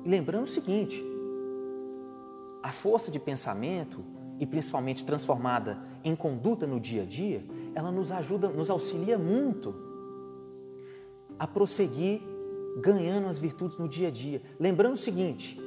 lembrando 0.06 0.44
o 0.44 0.48
seguinte: 0.48 1.04
a 2.62 2.72
força 2.72 3.12
de 3.12 3.20
pensamento, 3.20 4.04
e 4.40 4.46
principalmente 4.46 5.06
transformada 5.06 5.80
em 6.04 6.16
conduta 6.16 6.68
no 6.68 6.80
dia 6.80 7.04
a 7.04 7.06
dia, 7.06 7.44
ela 7.74 7.92
nos 7.92 8.12
ajuda, 8.12 8.50
nos 8.50 8.70
auxilia 8.70 9.18
muito 9.18 9.74
a 11.40 11.48
prosseguir 11.48 12.22
ganhando 12.82 13.28
as 13.28 13.38
virtudes 13.38 13.78
no 13.78 13.88
dia 13.88 14.10
a 14.10 14.12
dia. 14.12 14.42
Lembrando 14.60 14.94
o 14.94 14.98
seguinte: 14.98 15.60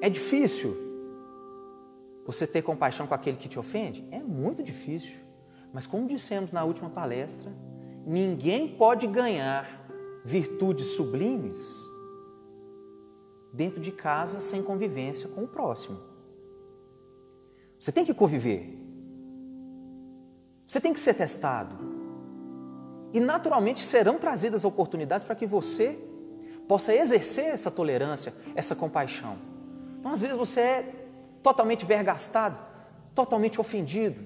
é 0.00 0.08
difícil 0.08 0.76
você 2.26 2.46
ter 2.46 2.62
compaixão 2.62 3.06
com 3.06 3.14
aquele 3.14 3.36
que 3.36 3.48
te 3.48 3.58
ofende? 3.58 4.06
É 4.10 4.20
muito 4.20 4.62
difícil. 4.62 5.16
Mas, 5.72 5.86
como 5.86 6.06
dissemos 6.06 6.50
na 6.50 6.64
última 6.64 6.90
palestra, 6.90 7.52
ninguém 8.06 8.68
pode 8.76 9.06
ganhar 9.06 9.86
virtudes 10.24 10.88
sublimes 10.88 11.87
dentro 13.58 13.80
de 13.80 13.90
casa 13.90 14.38
sem 14.38 14.62
convivência 14.62 15.28
com 15.28 15.42
o 15.42 15.48
próximo. 15.48 15.98
Você 17.76 17.90
tem 17.90 18.04
que 18.04 18.14
conviver. 18.14 18.78
Você 20.64 20.80
tem 20.80 20.92
que 20.92 21.00
ser 21.00 21.14
testado. 21.14 21.76
E 23.12 23.18
naturalmente 23.18 23.80
serão 23.80 24.16
trazidas 24.16 24.64
oportunidades 24.64 25.26
para 25.26 25.34
que 25.34 25.44
você 25.44 25.98
possa 26.68 26.94
exercer 26.94 27.46
essa 27.46 27.68
tolerância, 27.68 28.32
essa 28.54 28.76
compaixão. 28.76 29.36
Então, 29.98 30.12
às 30.12 30.22
vezes, 30.22 30.36
você 30.36 30.60
é 30.60 30.92
totalmente 31.42 31.84
vergastado, 31.84 32.56
totalmente 33.12 33.60
ofendido. 33.60 34.24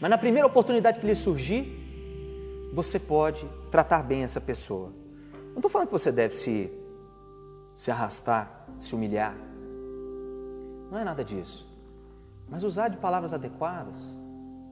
Mas 0.00 0.08
na 0.08 0.16
primeira 0.16 0.46
oportunidade 0.46 0.98
que 0.98 1.06
lhe 1.06 1.14
surgir, 1.14 1.66
você 2.72 2.98
pode 2.98 3.46
tratar 3.70 4.02
bem 4.02 4.22
essa 4.22 4.40
pessoa. 4.40 4.94
Não 5.50 5.56
estou 5.56 5.70
falando 5.70 5.88
que 5.88 5.92
você 5.92 6.10
deve 6.10 6.34
se 6.34 6.79
se 7.80 7.90
arrastar, 7.90 8.66
se 8.78 8.94
humilhar. 8.94 9.34
Não 10.90 10.98
é 10.98 11.02
nada 11.02 11.24
disso. 11.24 11.66
Mas 12.46 12.62
usar 12.62 12.88
de 12.88 12.98
palavras 12.98 13.32
adequadas, 13.32 14.06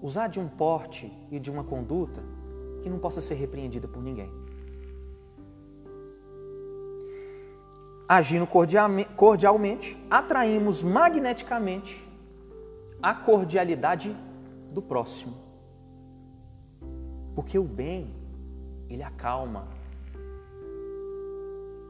usar 0.02 0.26
de 0.28 0.38
um 0.38 0.46
porte 0.46 1.10
e 1.30 1.40
de 1.40 1.50
uma 1.50 1.64
conduta 1.64 2.22
que 2.82 2.90
não 2.90 2.98
possa 2.98 3.22
ser 3.22 3.36
repreendida 3.36 3.88
por 3.88 4.02
ninguém. 4.02 4.30
Agindo 8.06 8.46
cordialmente, 9.16 9.96
atraímos 10.10 10.82
magneticamente 10.82 12.06
a 13.02 13.14
cordialidade 13.14 14.14
do 14.70 14.82
próximo. 14.82 15.34
Porque 17.34 17.58
o 17.58 17.64
bem, 17.64 18.14
ele 18.86 19.02
acalma, 19.02 19.66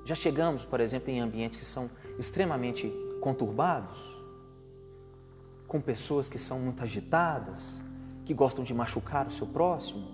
já 0.08 0.14
chegamos, 0.14 0.64
por 0.64 0.80
exemplo, 0.80 1.10
em 1.10 1.20
ambientes 1.20 1.58
que 1.58 1.66
são 1.66 1.90
extremamente 2.18 2.90
conturbados, 3.20 4.16
com 5.66 5.82
pessoas 5.82 6.30
que 6.30 6.38
são 6.38 6.58
muito 6.58 6.82
agitadas, 6.82 7.78
que 8.24 8.32
gostam 8.32 8.64
de 8.64 8.72
machucar 8.72 9.26
o 9.26 9.30
seu 9.30 9.46
próximo. 9.46 10.08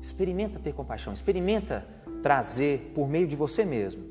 Experimenta 0.00 0.58
ter 0.58 0.72
compaixão, 0.72 1.12
experimenta 1.12 1.86
trazer 2.20 2.90
por 2.92 3.08
meio 3.08 3.28
de 3.28 3.36
você 3.36 3.64
mesmo 3.64 4.04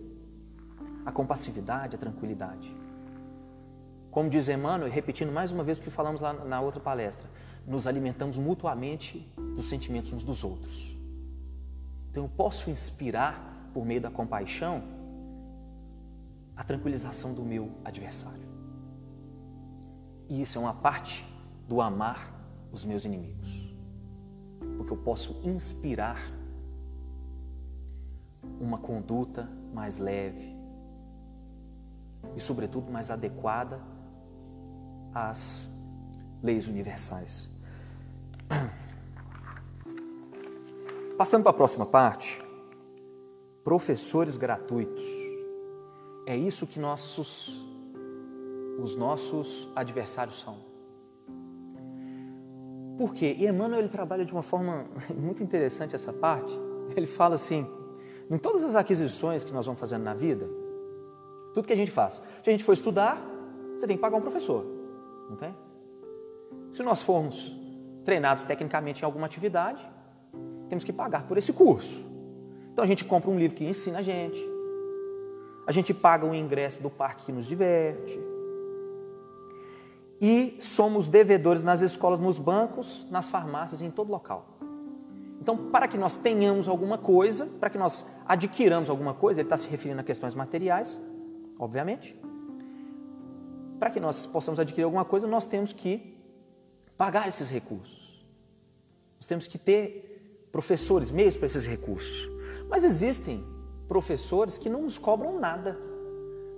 a 1.06 1.12
compassividade, 1.12 1.98
a 1.98 2.00
tranquilidade. 2.00 2.74
Como 4.10 4.30
diz 4.30 4.48
Emmanuel, 4.48 4.90
repetindo 4.90 5.34
mais 5.34 5.52
uma 5.52 5.66
vez 5.66 5.80
o 5.80 5.82
que 5.82 5.90
falamos 5.90 6.22
lá 6.22 6.32
na 6.32 6.62
outra 6.62 6.80
palestra, 6.80 7.28
nos 7.68 7.86
alimentamos 7.86 8.38
mutuamente 8.38 9.30
dos 9.54 9.68
sentimentos 9.68 10.14
uns 10.14 10.24
dos 10.24 10.46
outros. 10.46 10.98
Então 12.10 12.24
eu 12.24 12.30
posso 12.30 12.70
inspirar 12.70 13.57
por 13.78 13.86
meio 13.86 14.02
da 14.02 14.10
compaixão, 14.10 14.82
a 16.56 16.64
tranquilização 16.64 17.32
do 17.32 17.44
meu 17.44 17.70
adversário. 17.86 18.50
E 20.28 20.42
isso 20.42 20.58
é 20.58 20.62
uma 20.62 20.74
parte 20.74 21.24
do 21.68 21.80
amar 21.80 22.34
os 22.72 22.84
meus 22.84 23.06
inimigos. 23.06 23.72
Porque 24.78 24.92
eu 24.92 24.98
posso 24.98 25.40
inspirar 25.44 26.20
uma 28.60 28.80
conduta 28.80 29.48
mais 29.72 30.00
leve 30.00 30.58
e, 32.36 32.40
sobretudo, 32.40 32.92
mais 32.92 33.12
adequada 33.12 33.80
às 35.14 35.70
leis 36.42 36.68
universais. 36.68 37.48
Passando 41.16 41.44
para 41.44 41.52
a 41.52 41.56
próxima 41.56 41.86
parte, 41.86 42.47
professores 43.68 44.38
gratuitos. 44.38 45.04
É 46.26 46.38
isso 46.38 46.66
que 46.66 46.80
nossos 46.80 47.62
os 48.80 48.96
nossos 48.96 49.70
adversários 49.76 50.40
são. 50.40 50.56
Por 52.98 53.14
quê? 53.14 53.36
E 53.38 53.46
Emmanuel 53.46 53.82
ele 53.82 53.90
trabalha 53.90 54.24
de 54.24 54.32
uma 54.32 54.42
forma 54.42 54.86
muito 55.14 55.44
interessante 55.44 55.94
essa 55.94 56.14
parte. 56.14 56.58
Ele 56.96 57.06
fala 57.06 57.36
assim: 57.36 57.68
em 58.32 58.38
todas 58.38 58.64
as 58.64 58.74
aquisições 58.74 59.44
que 59.44 59.52
nós 59.52 59.66
vamos 59.66 59.82
fazendo 59.82 60.04
na 60.04 60.14
vida, 60.14 60.50
tudo 61.54 61.68
que 61.68 61.74
a 61.74 61.78
gente 61.78 61.92
faz, 61.92 62.22
se 62.42 62.50
a 62.50 62.52
gente 62.52 62.64
for 62.64 62.72
estudar, 62.72 63.22
você 63.78 63.86
tem 63.86 63.98
que 63.98 64.02
pagar 64.02 64.16
um 64.16 64.22
professor, 64.22 64.66
não 65.30 65.36
tem? 65.36 65.54
Se 66.72 66.82
nós 66.84 67.04
formos 67.04 67.54
treinados 68.06 68.46
tecnicamente 68.46 69.02
em 69.02 69.06
alguma 69.06 69.26
atividade, 69.26 69.86
temos 70.70 70.86
que 70.86 70.94
pagar 70.94 71.28
por 71.28 71.38
esse 71.38 71.52
curso. 71.52 72.16
Então 72.78 72.84
a 72.84 72.88
gente 72.88 73.04
compra 73.06 73.32
um 73.32 73.40
livro 73.40 73.58
que 73.58 73.66
ensina 73.66 73.98
a 73.98 74.02
gente, 74.04 74.40
a 75.66 75.72
gente 75.72 75.96
paga 75.96 76.28
o 76.28 76.36
ingresso 76.36 76.80
do 76.80 76.92
parque 76.92 77.26
que 77.26 77.32
nos 77.32 77.48
diverte, 77.48 78.22
e 80.22 80.56
somos 80.62 81.10
devedores 81.10 81.64
nas 81.64 81.82
escolas, 81.82 82.20
nos 82.20 82.38
bancos, 82.38 83.08
nas 83.10 83.28
farmácias, 83.28 83.82
em 83.82 83.90
todo 83.90 84.12
local. 84.12 84.60
Então, 85.42 85.58
para 85.58 85.88
que 85.88 85.98
nós 85.98 86.18
tenhamos 86.18 86.68
alguma 86.68 87.00
coisa, 87.00 87.48
para 87.60 87.72
que 87.72 87.80
nós 87.80 88.06
adquiramos 88.28 88.92
alguma 88.92 89.16
coisa, 89.16 89.42
ele 89.42 89.48
está 89.48 89.58
se 89.58 89.68
referindo 89.68 90.02
a 90.02 90.04
questões 90.04 90.36
materiais, 90.36 91.00
obviamente. 91.58 92.16
Para 93.80 93.90
que 93.90 94.00
nós 94.00 94.28
possamos 94.28 94.60
adquirir 94.60 94.84
alguma 94.84 95.04
coisa, 95.04 95.26
nós 95.26 95.48
temos 95.48 95.74
que 95.74 96.16
pagar 96.96 97.28
esses 97.28 97.50
recursos. 97.50 98.24
Nós 99.20 99.26
temos 99.26 99.48
que 99.48 99.58
ter 99.58 100.48
professores, 100.52 101.10
meios 101.10 101.36
para 101.36 101.48
esses 101.48 101.66
recursos. 101.66 102.37
Mas 102.70 102.84
existem 102.84 103.44
professores 103.88 104.58
que 104.58 104.70
não 104.70 104.82
nos 104.82 104.98
cobram 104.98 105.40
nada, 105.40 105.80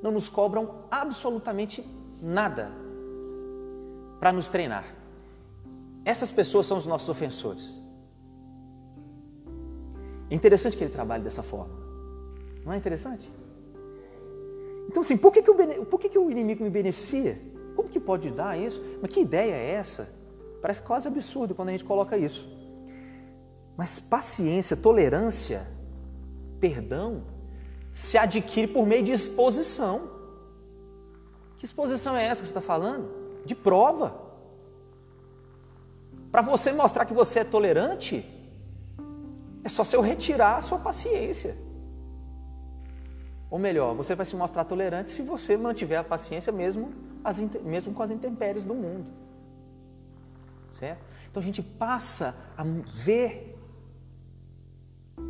não 0.01 0.11
nos 0.11 0.27
cobram 0.27 0.85
absolutamente 0.89 1.85
nada 2.21 2.71
para 4.19 4.31
nos 4.31 4.49
treinar. 4.49 4.85
Essas 6.03 6.31
pessoas 6.31 6.65
são 6.65 6.77
os 6.77 6.85
nossos 6.85 7.09
ofensores. 7.09 7.79
É 10.29 10.35
interessante 10.35 10.77
que 10.77 10.83
ele 10.83 10.93
trabalhe 10.93 11.23
dessa 11.23 11.43
forma. 11.43 11.73
Não 12.65 12.73
é 12.73 12.77
interessante? 12.77 13.31
Então, 14.87 15.01
assim, 15.01 15.17
por 15.17 15.31
que, 15.31 15.41
que, 15.41 15.51
o, 15.51 15.85
por 15.85 15.99
que, 15.99 16.09
que 16.09 16.17
o 16.17 16.31
inimigo 16.31 16.63
me 16.63 16.69
beneficia? 16.69 17.39
Como 17.75 17.87
que 17.87 17.99
pode 17.99 18.31
dar 18.31 18.57
isso? 18.57 18.83
Mas 19.01 19.11
que 19.11 19.21
ideia 19.21 19.53
é 19.53 19.71
essa? 19.71 20.09
Parece 20.61 20.81
quase 20.81 21.07
absurdo 21.07 21.55
quando 21.55 21.69
a 21.69 21.71
gente 21.71 21.85
coloca 21.85 22.17
isso. 22.17 22.49
Mas 23.77 23.99
paciência, 23.99 24.75
tolerância, 24.75 25.65
perdão, 26.59 27.23
se 27.91 28.17
adquire 28.17 28.67
por 28.67 28.85
meio 28.85 29.03
de 29.03 29.11
exposição. 29.11 30.09
Que 31.57 31.65
exposição 31.65 32.15
é 32.15 32.25
essa 32.25 32.41
que 32.41 32.47
você 32.47 32.53
está 32.53 32.61
falando? 32.61 33.09
De 33.45 33.55
prova. 33.55 34.29
Para 36.31 36.41
você 36.41 36.71
mostrar 36.71 37.05
que 37.05 37.13
você 37.13 37.39
é 37.39 37.43
tolerante, 37.43 38.25
é 39.63 39.69
só 39.69 39.83
se 39.83 39.95
eu 39.95 40.01
retirar 40.01 40.57
a 40.57 40.61
sua 40.61 40.77
paciência. 40.77 41.57
Ou 43.49 43.57
melhor, 43.57 43.95
você 43.95 44.13
vai 44.13 44.25
se 44.25 44.35
mostrar 44.35 44.63
tolerante 44.63 45.09
se 45.09 45.23
você 45.23 45.57
mantiver 45.57 45.99
a 45.99 46.03
paciência 46.03 46.53
mesmo, 46.53 46.93
as, 47.23 47.39
mesmo 47.39 47.93
com 47.93 48.03
as 48.03 48.11
intempéries 48.11 48.63
do 48.63 48.75
mundo. 48.75 49.07
Certo? 50.71 51.03
Então 51.29 51.41
a 51.41 51.45
gente 51.45 51.61
passa 51.61 52.35
a 52.55 52.63
ver 52.63 53.48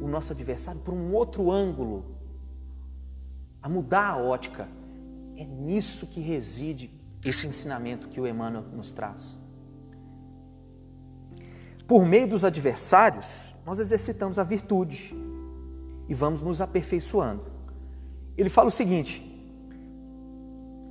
o 0.02 0.08
nosso 0.08 0.32
adversário 0.32 0.80
por 0.82 0.94
um 0.94 1.14
outro 1.14 1.52
ângulo, 1.52 2.06
a 3.62 3.70
mudar 3.70 4.10
a 4.10 4.18
ótica. 4.18 4.68
É 5.36 5.44
nisso 5.44 6.08
que 6.08 6.20
reside 6.20 6.92
esse 7.24 7.48
ensinamento 7.48 8.08
que 8.08 8.20
o 8.20 8.28
Emmanuel 8.28 8.64
nos 8.74 8.92
traz. 8.92 9.38
Por 11.88 12.06
meio 12.06 12.28
dos 12.28 12.44
adversários, 12.44 13.50
nós 13.66 13.80
exercitamos 13.80 14.38
a 14.38 14.44
virtude 14.44 15.16
e 16.08 16.14
vamos 16.14 16.42
nos 16.42 16.62
aperfeiçoando. 16.62 17.46
Ele 18.38 18.50
fala 18.50 18.68
o 18.68 18.72
seguinte: 18.72 19.26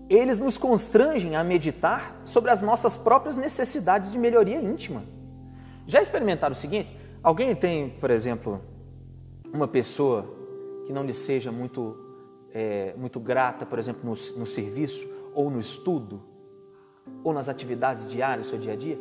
eles 0.08 0.38
nos 0.38 0.56
constrangem 0.56 1.36
a 1.36 1.44
meditar 1.44 2.20
sobre 2.24 2.50
as 2.50 2.60
nossas 2.60 2.96
próprias 2.96 3.36
necessidades 3.36 4.10
de 4.10 4.18
melhoria 4.18 4.60
íntima. 4.60 5.04
Já 5.86 6.00
experimentaram 6.00 6.52
o 6.52 6.56
seguinte? 6.56 6.96
Alguém 7.22 7.54
tem, 7.54 7.90
por 7.90 8.10
exemplo, 8.10 8.60
uma 9.52 9.68
pessoa 9.68 10.26
que 10.84 10.92
não 10.92 11.04
lhe 11.04 11.14
seja 11.14 11.50
muito, 11.50 11.96
é, 12.52 12.94
muito 12.96 13.18
grata, 13.20 13.66
por 13.66 13.78
exemplo, 13.78 14.02
no, 14.04 14.10
no 14.38 14.46
serviço 14.46 15.08
ou 15.34 15.50
no 15.50 15.58
estudo, 15.58 16.22
ou 17.22 17.32
nas 17.32 17.48
atividades 17.48 18.08
diárias 18.08 18.46
do 18.46 18.50
seu 18.50 18.58
dia 18.58 18.72
a 18.72 18.76
dia, 18.76 18.98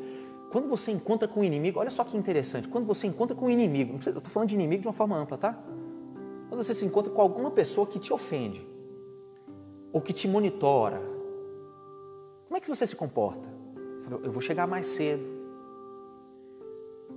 quando 0.52 0.68
você 0.68 0.92
encontra 0.92 1.28
com 1.28 1.42
o 1.42 1.44
inimigo, 1.44 1.80
olha 1.80 1.90
só 1.90 2.04
que 2.04 2.18
interessante, 2.18 2.68
quando 2.68 2.86
você 2.86 3.06
encontra 3.06 3.36
com 3.36 3.48
o 3.48 3.50
inimigo, 3.50 3.94
eu 3.94 3.98
estou 3.98 4.32
falando 4.32 4.50
de 4.50 4.56
inimigo 4.56 4.82
de 4.82 4.88
uma 4.88 4.94
forma 4.94 5.18
ampla, 5.18 5.38
tá? 5.38 5.60
Quando 6.48 6.64
você 6.64 6.74
se 6.74 6.86
encontra 6.86 7.12
com 7.12 7.22
alguma 7.22 7.52
pessoa 7.52 7.86
que 7.86 8.00
te 8.00 8.14
ofende, 8.14 8.66
ou 9.92 10.02
que 10.02 10.14
te 10.14 10.28
monitora, 10.28 11.02
como 12.48 12.58
é 12.58 12.62
que 12.62 12.70
você 12.70 12.88
se 12.88 12.96
comporta? 12.96 13.50
Você 13.98 14.06
fala, 14.06 14.22
eu 14.24 14.32
vou 14.32 14.42
chegar 14.42 14.66
mais 14.66 14.86
cedo, 14.88 15.24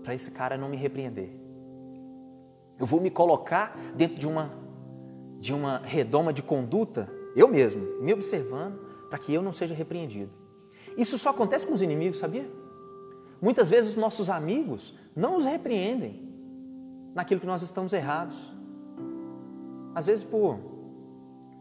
para 0.03 0.14
esse 0.14 0.31
cara 0.33 0.57
não 0.57 0.69
me 0.69 0.77
repreender. 0.77 1.31
Eu 2.81 2.87
vou 2.87 3.01
me 3.01 3.11
colocar 3.11 3.77
dentro 3.95 4.19
de 4.19 4.27
uma, 4.27 4.51
de 5.38 5.53
uma 5.53 5.79
redoma 5.79 6.33
de 6.33 6.43
conduta, 6.43 7.12
eu 7.37 7.47
mesmo, 7.47 8.01
me 8.01 8.12
observando, 8.12 8.81
para 9.11 9.19
que 9.19 9.35
eu 9.35 9.43
não 9.43 9.53
seja 9.53 9.75
repreendido. 9.75 10.33
Isso 10.97 11.19
só 11.19 11.31
acontece 11.31 11.66
com 11.66 11.75
os 11.75 11.83
inimigos, 11.83 12.19
sabia? 12.19 12.51
Muitas 13.40 13.69
vezes 13.71 13.90
os 13.90 13.97
nossos 13.97 14.31
amigos 14.31 14.95
não 15.14 15.35
nos 15.35 15.45
repreendem 15.45 16.29
naquilo 17.14 17.40
que 17.40 17.47
nós 17.47 17.62
estamos 17.62 17.93
errados. 17.93 18.53
Às 19.95 20.07
vezes 20.07 20.25
por, 20.25 20.55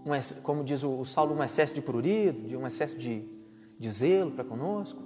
um, 0.06 0.42
como 0.42 0.64
diz 0.64 0.84
o 0.84 1.04
Saulo, 1.04 1.36
um 1.36 1.44
excesso 1.44 1.74
de 1.74 1.82
prurido, 1.82 2.48
de 2.48 2.56
um 2.56 2.66
excesso 2.66 2.98
de, 2.98 3.28
de 3.78 3.90
zelo 3.90 4.32
para 4.32 4.44
conosco. 4.44 5.02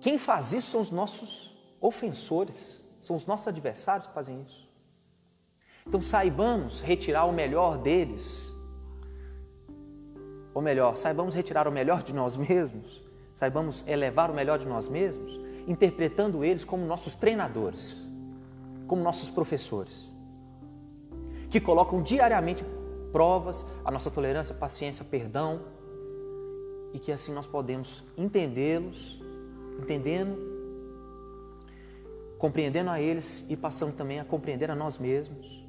Quem 0.00 0.18
faz 0.18 0.52
isso 0.52 0.70
são 0.70 0.80
os 0.80 0.90
nossos 0.90 1.56
ofensores, 1.80 2.84
são 3.06 3.16
os 3.16 3.24
nossos 3.24 3.48
adversários 3.48 4.06
que 4.06 4.14
fazem 4.14 4.42
isso. 4.42 4.68
Então 5.86 6.00
saibamos 6.00 6.80
retirar 6.80 7.24
o 7.24 7.32
melhor 7.32 7.78
deles, 7.78 8.54
ou 10.52 10.60
melhor, 10.60 10.96
saibamos 10.96 11.34
retirar 11.34 11.68
o 11.68 11.72
melhor 11.72 12.02
de 12.02 12.12
nós 12.14 12.36
mesmos 12.36 13.06
saibamos 13.36 13.84
elevar 13.86 14.30
o 14.30 14.34
melhor 14.34 14.58
de 14.58 14.66
nós 14.66 14.88
mesmos, 14.88 15.38
interpretando 15.66 16.42
eles 16.42 16.64
como 16.64 16.86
nossos 16.86 17.14
treinadores, 17.14 18.08
como 18.86 19.02
nossos 19.02 19.28
professores, 19.28 20.10
que 21.50 21.60
colocam 21.60 22.02
diariamente 22.02 22.64
provas 23.12 23.66
a 23.84 23.90
nossa 23.90 24.10
tolerância, 24.10 24.54
paciência, 24.54 25.04
perdão, 25.04 25.60
e 26.94 26.98
que 26.98 27.12
assim 27.12 27.30
nós 27.30 27.46
podemos 27.46 28.02
entendê-los, 28.16 29.20
entendendo, 29.78 30.38
compreendendo 32.38 32.90
a 32.90 33.00
eles 33.00 33.44
e 33.48 33.56
passando 33.56 33.94
também 33.94 34.20
a 34.20 34.24
compreender 34.24 34.70
a 34.70 34.74
nós 34.74 34.98
mesmos, 34.98 35.66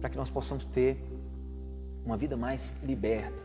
para 0.00 0.10
que 0.10 0.16
nós 0.16 0.30
possamos 0.30 0.64
ter 0.64 1.02
uma 2.04 2.16
vida 2.16 2.36
mais 2.36 2.82
liberta, 2.82 3.42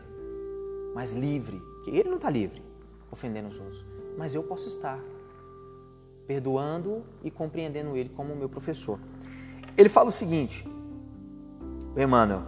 mais 0.94 1.12
livre, 1.12 1.60
que 1.84 1.90
ele 1.90 2.08
não 2.08 2.16
está 2.16 2.30
livre, 2.30 2.62
ofendendo 3.10 3.48
os 3.48 3.58
outros, 3.58 3.84
mas 4.16 4.34
eu 4.34 4.42
posso 4.42 4.68
estar 4.68 4.98
perdoando 6.26 7.02
e 7.24 7.30
compreendendo 7.30 7.96
ele 7.96 8.10
como 8.10 8.36
meu 8.36 8.48
professor. 8.48 8.98
Ele 9.76 9.88
fala 9.88 10.08
o 10.08 10.12
seguinte, 10.12 10.66
Emmanuel: 11.96 12.42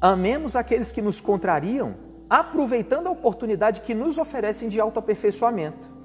Amemos 0.00 0.56
aqueles 0.56 0.90
que 0.90 1.02
nos 1.02 1.20
contrariam, 1.20 1.94
aproveitando 2.28 3.06
a 3.06 3.10
oportunidade 3.10 3.82
que 3.82 3.94
nos 3.94 4.18
oferecem 4.18 4.68
de 4.68 4.80
autoaperfeiçoamento 4.80 5.99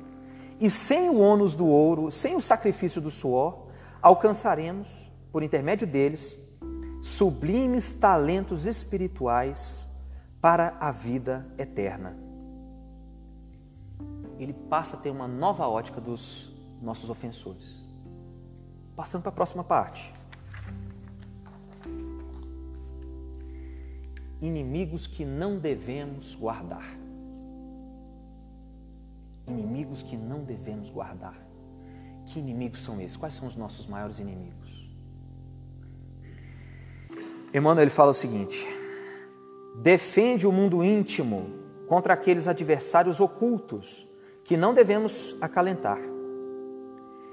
e 0.60 0.70
sem 0.70 1.10
o 1.10 1.20
ônus 1.20 1.56
do 1.56 1.68
ouro, 1.68 2.10
sem 2.10 2.36
o 2.36 2.42
sacrifício 2.42 3.02
do 3.02 3.12
suor, 3.12 3.68
alcançaremos, 4.02 5.12
por 5.32 5.44
intermédio 5.44 5.86
deles, 5.86 6.40
sublimes 7.02 7.94
talentos 7.94 8.66
espirituais 8.66 9.88
para 10.40 10.78
a 10.80 10.92
vida 10.92 11.46
eterna. 11.58 12.18
Ele 14.40 14.54
passa 14.54 14.96
a 14.96 15.00
ter 15.00 15.10
uma 15.10 15.28
nova 15.28 15.68
ótica 15.68 16.00
dos 16.00 16.52
nossos 16.82 17.10
ofensores. 17.10 17.84
Passando 18.96 19.24
para 19.24 19.30
a 19.30 19.36
próxima 19.36 19.64
parte. 19.64 20.14
Inimigos 24.42 25.08
que 25.08 25.26
não 25.26 25.58
devemos 25.58 26.36
guardar. 26.36 27.05
Inimigos 29.48 30.02
que 30.02 30.18
não 30.18 30.44
devemos 30.44 30.90
guardar. 30.90 31.46
Que 32.26 32.40
inimigos 32.40 32.82
são 32.82 33.00
esses? 33.00 33.16
Quais 33.16 33.36
são 33.36 33.48
os 33.48 33.56
nossos 33.56 33.86
maiores 33.88 34.20
inimigos? 34.20 34.86
Emmanuel 37.54 37.84
ele 37.84 37.92
fala 37.92 38.12
o 38.12 38.16
seguinte: 38.16 38.68
defende 39.82 40.48
o 40.48 40.52
mundo 40.52 40.84
íntimo 40.84 41.52
contra 41.88 42.14
aqueles 42.14 42.48
adversários 42.48 43.20
ocultos 43.20 44.08
que 44.44 44.58
não 44.58 44.74
devemos 44.74 45.36
acalentar. 45.40 46.00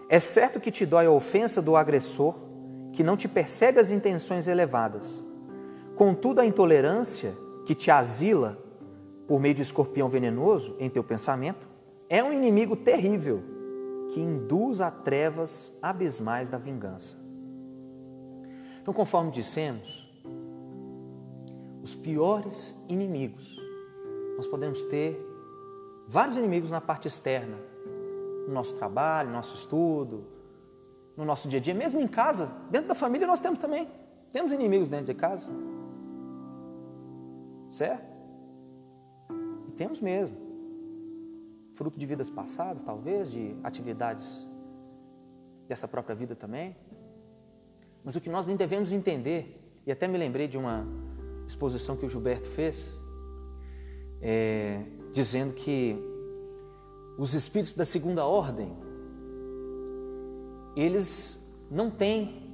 É 0.08 0.20
certo 0.20 0.60
que 0.60 0.70
te 0.70 0.84
dói 0.84 1.06
a 1.06 1.10
ofensa 1.10 1.62
do 1.62 1.74
agressor, 1.74 2.36
que 2.92 3.02
não 3.02 3.16
te 3.16 3.26
percebe 3.26 3.80
as 3.80 3.90
intenções 3.90 4.46
elevadas. 4.46 5.24
Contudo, 5.96 6.40
a 6.40 6.46
intolerância 6.46 7.34
que 7.64 7.74
te 7.74 7.90
asila 7.90 8.58
por 9.26 9.40
meio 9.40 9.54
de 9.54 9.62
escorpião 9.62 10.08
venenoso 10.08 10.76
em 10.78 10.90
teu 10.90 11.02
pensamento 11.02 11.71
é 12.12 12.22
um 12.22 12.30
inimigo 12.30 12.76
terrível 12.76 13.42
que 14.12 14.20
induz 14.20 14.82
a 14.82 14.90
trevas 14.90 15.74
abismais 15.80 16.50
da 16.50 16.58
vingança. 16.58 17.16
Então, 18.82 18.92
conforme 18.92 19.30
dissemos, 19.30 20.06
os 21.82 21.94
piores 21.94 22.78
inimigos, 22.86 23.58
nós 24.36 24.46
podemos 24.46 24.82
ter 24.82 25.18
vários 26.06 26.36
inimigos 26.36 26.70
na 26.70 26.82
parte 26.82 27.08
externa, 27.08 27.56
no 28.46 28.52
nosso 28.52 28.74
trabalho, 28.74 29.30
no 29.30 29.36
nosso 29.36 29.54
estudo, 29.54 30.26
no 31.16 31.24
nosso 31.24 31.48
dia 31.48 31.60
a 31.60 31.62
dia, 31.62 31.72
mesmo 31.72 31.98
em 31.98 32.06
casa, 32.06 32.52
dentro 32.70 32.88
da 32.88 32.94
família 32.94 33.26
nós 33.26 33.40
temos 33.40 33.58
também. 33.58 33.88
Temos 34.30 34.52
inimigos 34.52 34.90
dentro 34.90 35.06
de 35.06 35.14
casa. 35.14 35.50
Certo? 37.70 38.04
E 39.66 39.72
temos 39.72 39.98
mesmo. 39.98 40.51
Fruto 41.74 41.98
de 41.98 42.06
vidas 42.06 42.28
passadas, 42.28 42.82
talvez, 42.82 43.30
de 43.30 43.56
atividades 43.62 44.46
dessa 45.68 45.88
própria 45.88 46.14
vida 46.14 46.34
também. 46.34 46.76
Mas 48.04 48.16
o 48.16 48.20
que 48.20 48.28
nós 48.28 48.46
nem 48.46 48.56
devemos 48.56 48.92
entender, 48.92 49.58
e 49.86 49.92
até 49.92 50.06
me 50.06 50.18
lembrei 50.18 50.46
de 50.46 50.58
uma 50.58 50.86
exposição 51.46 51.96
que 51.96 52.04
o 52.04 52.08
Gilberto 52.08 52.48
fez, 52.48 52.98
é, 54.20 54.82
dizendo 55.12 55.52
que 55.52 55.96
os 57.18 57.34
espíritos 57.34 57.74
da 57.74 57.84
segunda 57.84 58.24
ordem, 58.24 58.72
eles 60.76 61.42
não 61.70 61.90
têm, 61.90 62.50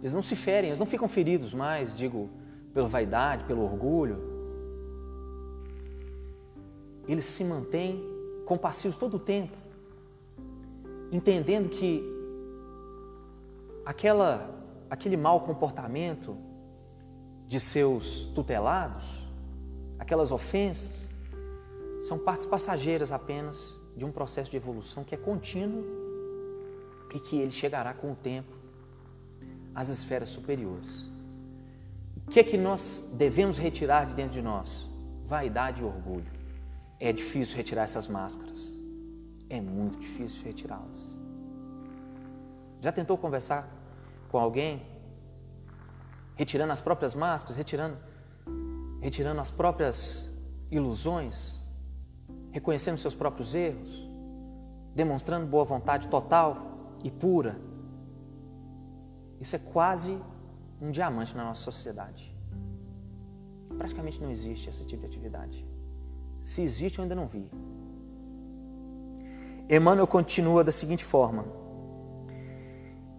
eles 0.00 0.12
não 0.12 0.22
se 0.22 0.34
ferem, 0.34 0.68
eles 0.68 0.78
não 0.78 0.86
ficam 0.86 1.08
feridos 1.08 1.54
mais, 1.54 1.96
digo, 1.96 2.28
pela 2.74 2.88
vaidade, 2.88 3.44
pelo 3.44 3.62
orgulho, 3.62 4.30
eles 7.06 7.24
se 7.24 7.44
mantêm 7.44 8.11
compassivos 8.52 8.98
todo 8.98 9.14
o 9.14 9.18
tempo, 9.18 9.56
entendendo 11.10 11.70
que 11.70 12.04
aquela, 13.82 14.46
aquele 14.90 15.16
mau 15.16 15.40
comportamento 15.40 16.36
de 17.48 17.58
seus 17.58 18.24
tutelados, 18.34 19.26
aquelas 19.98 20.30
ofensas, 20.30 21.08
são 22.02 22.18
partes 22.18 22.44
passageiras 22.44 23.10
apenas 23.10 23.80
de 23.96 24.04
um 24.04 24.12
processo 24.12 24.50
de 24.50 24.58
evolução 24.58 25.02
que 25.02 25.14
é 25.14 25.18
contínuo 25.18 25.82
e 27.14 27.20
que 27.20 27.40
ele 27.40 27.52
chegará 27.52 27.94
com 27.94 28.12
o 28.12 28.14
tempo 28.14 28.52
às 29.74 29.88
esferas 29.88 30.28
superiores. 30.28 31.10
O 32.26 32.30
que 32.30 32.38
é 32.38 32.44
que 32.44 32.58
nós 32.58 33.02
devemos 33.14 33.56
retirar 33.56 34.04
de 34.04 34.12
dentro 34.12 34.34
de 34.34 34.42
nós? 34.42 34.86
Vaidade 35.24 35.80
e 35.80 35.84
orgulho. 35.84 36.41
É 37.08 37.12
difícil 37.12 37.56
retirar 37.56 37.82
essas 37.82 38.06
máscaras. 38.06 38.60
É 39.50 39.60
muito 39.60 39.98
difícil 39.98 40.44
retirá-las. 40.44 40.98
Já 42.80 42.92
tentou 42.92 43.18
conversar 43.18 43.68
com 44.30 44.38
alguém 44.38 44.86
retirando 46.36 46.72
as 46.72 46.80
próprias 46.80 47.14
máscaras, 47.24 47.56
retirando 47.56 47.98
retirando 49.00 49.40
as 49.40 49.50
próprias 49.50 50.30
ilusões, 50.70 51.34
reconhecendo 52.52 52.96
seus 52.98 53.16
próprios 53.16 53.52
erros, 53.52 54.08
demonstrando 54.94 55.44
boa 55.44 55.64
vontade 55.64 56.06
total 56.06 56.50
e 57.02 57.10
pura? 57.10 57.60
Isso 59.40 59.56
é 59.56 59.58
quase 59.58 60.16
um 60.80 60.92
diamante 60.92 61.36
na 61.36 61.44
nossa 61.46 61.62
sociedade. 61.62 62.32
Praticamente 63.76 64.22
não 64.22 64.30
existe 64.30 64.70
esse 64.70 64.84
tipo 64.84 65.00
de 65.00 65.08
atividade. 65.08 65.71
Se 66.42 66.60
existe, 66.60 66.98
eu 66.98 67.02
ainda 67.02 67.14
não 67.14 67.26
vi. 67.26 67.48
Emmanuel 69.70 70.06
continua 70.06 70.64
da 70.64 70.72
seguinte 70.72 71.04
forma: 71.04 71.46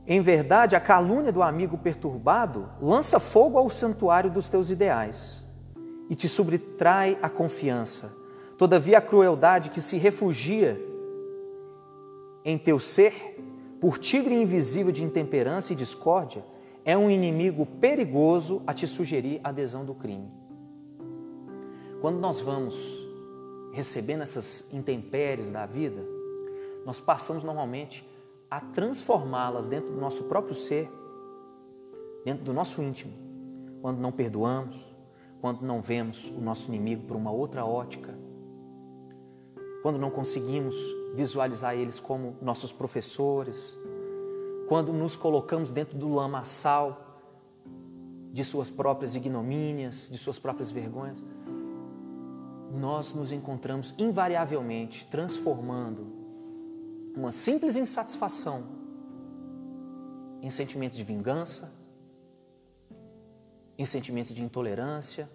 Em 0.06 0.22
verdade, 0.22 0.76
a 0.76 0.80
calúnia 0.80 1.32
do 1.32 1.42
amigo 1.42 1.78
perturbado 1.78 2.70
lança 2.82 3.20
fogo 3.20 3.58
ao 3.58 3.70
santuário 3.70 4.30
dos 4.30 4.50
teus 4.50 4.70
ideais 4.70 5.46
e 6.10 6.16
te 6.16 6.28
subtrai 6.28 7.18
a 7.22 7.30
confiança. 7.30 8.14
Todavia, 8.58 8.98
a 8.98 9.02
crueldade 9.02 9.70
que 9.70 9.82
se 9.82 9.98
refugia 9.98 10.80
em 12.46 12.58
teu 12.58 12.78
ser, 12.78 13.40
por 13.80 13.98
tigre 13.98 14.36
invisível 14.36 14.92
de 14.92 15.04
intemperança 15.04 15.74
e 15.74 15.76
discórdia, 15.76 16.46
é 16.86 16.98
um 16.98 17.10
inimigo 17.10 17.66
perigoso 17.66 18.62
a 18.68 18.74
te 18.74 18.86
sugerir 18.86 19.40
adesão 19.44 19.86
do 19.86 19.96
crime. 19.96 20.30
Quando 22.02 22.20
nós 22.20 22.42
vamos 22.42 23.03
recebendo 23.74 24.22
essas 24.22 24.72
intempéries 24.72 25.50
da 25.50 25.66
vida, 25.66 26.06
nós 26.86 27.00
passamos 27.00 27.44
normalmente 27.44 28.08
a 28.50 28.62
transformá-las 28.62 29.66
dentro 29.66 29.90
do 29.90 30.00
nosso 30.00 30.26
próprio 30.26 30.54
ser, 30.54 30.88
dentro 32.24 32.46
do 32.46 32.54
nosso 32.54 32.82
íntimo, 32.84 33.12
quando 33.82 33.98
não 33.98 34.12
perdoamos, 34.12 34.94
quando 35.42 35.62
não 35.64 35.82
vemos 35.82 36.30
o 36.30 36.40
nosso 36.40 36.68
inimigo 36.68 37.08
por 37.08 37.18
uma 37.18 37.32
outra 37.32 37.66
ótica, 37.66 38.14
quando 39.82 39.98
não 39.98 40.12
conseguimos 40.12 40.76
visualizar 41.16 41.76
eles 41.76 42.00
como 42.00 42.38
nossos 42.42 42.72
professores, 42.72 43.76
quando 44.68 44.94
nos 44.94 45.16
colocamos 45.16 45.72
dentro 45.72 45.98
do 45.98 46.14
lamaçal 46.14 47.20
de 48.32 48.46
suas 48.46 48.70
próprias 48.70 49.16
ignomínias, 49.16 50.10
de 50.12 50.18
suas 50.18 50.38
próprias 50.38 50.70
vergonhas 50.70 51.24
nós 52.74 53.14
nos 53.14 53.32
encontramos 53.32 53.94
invariavelmente 53.98 55.06
transformando 55.08 56.08
uma 57.16 57.32
simples 57.32 57.76
insatisfação 57.76 58.64
em 60.42 60.50
sentimentos 60.50 60.98
de 60.98 61.04
vingança, 61.04 61.72
em 63.78 63.86
sentimentos 63.86 64.34
de 64.34 64.44
intolerância, 64.44 65.30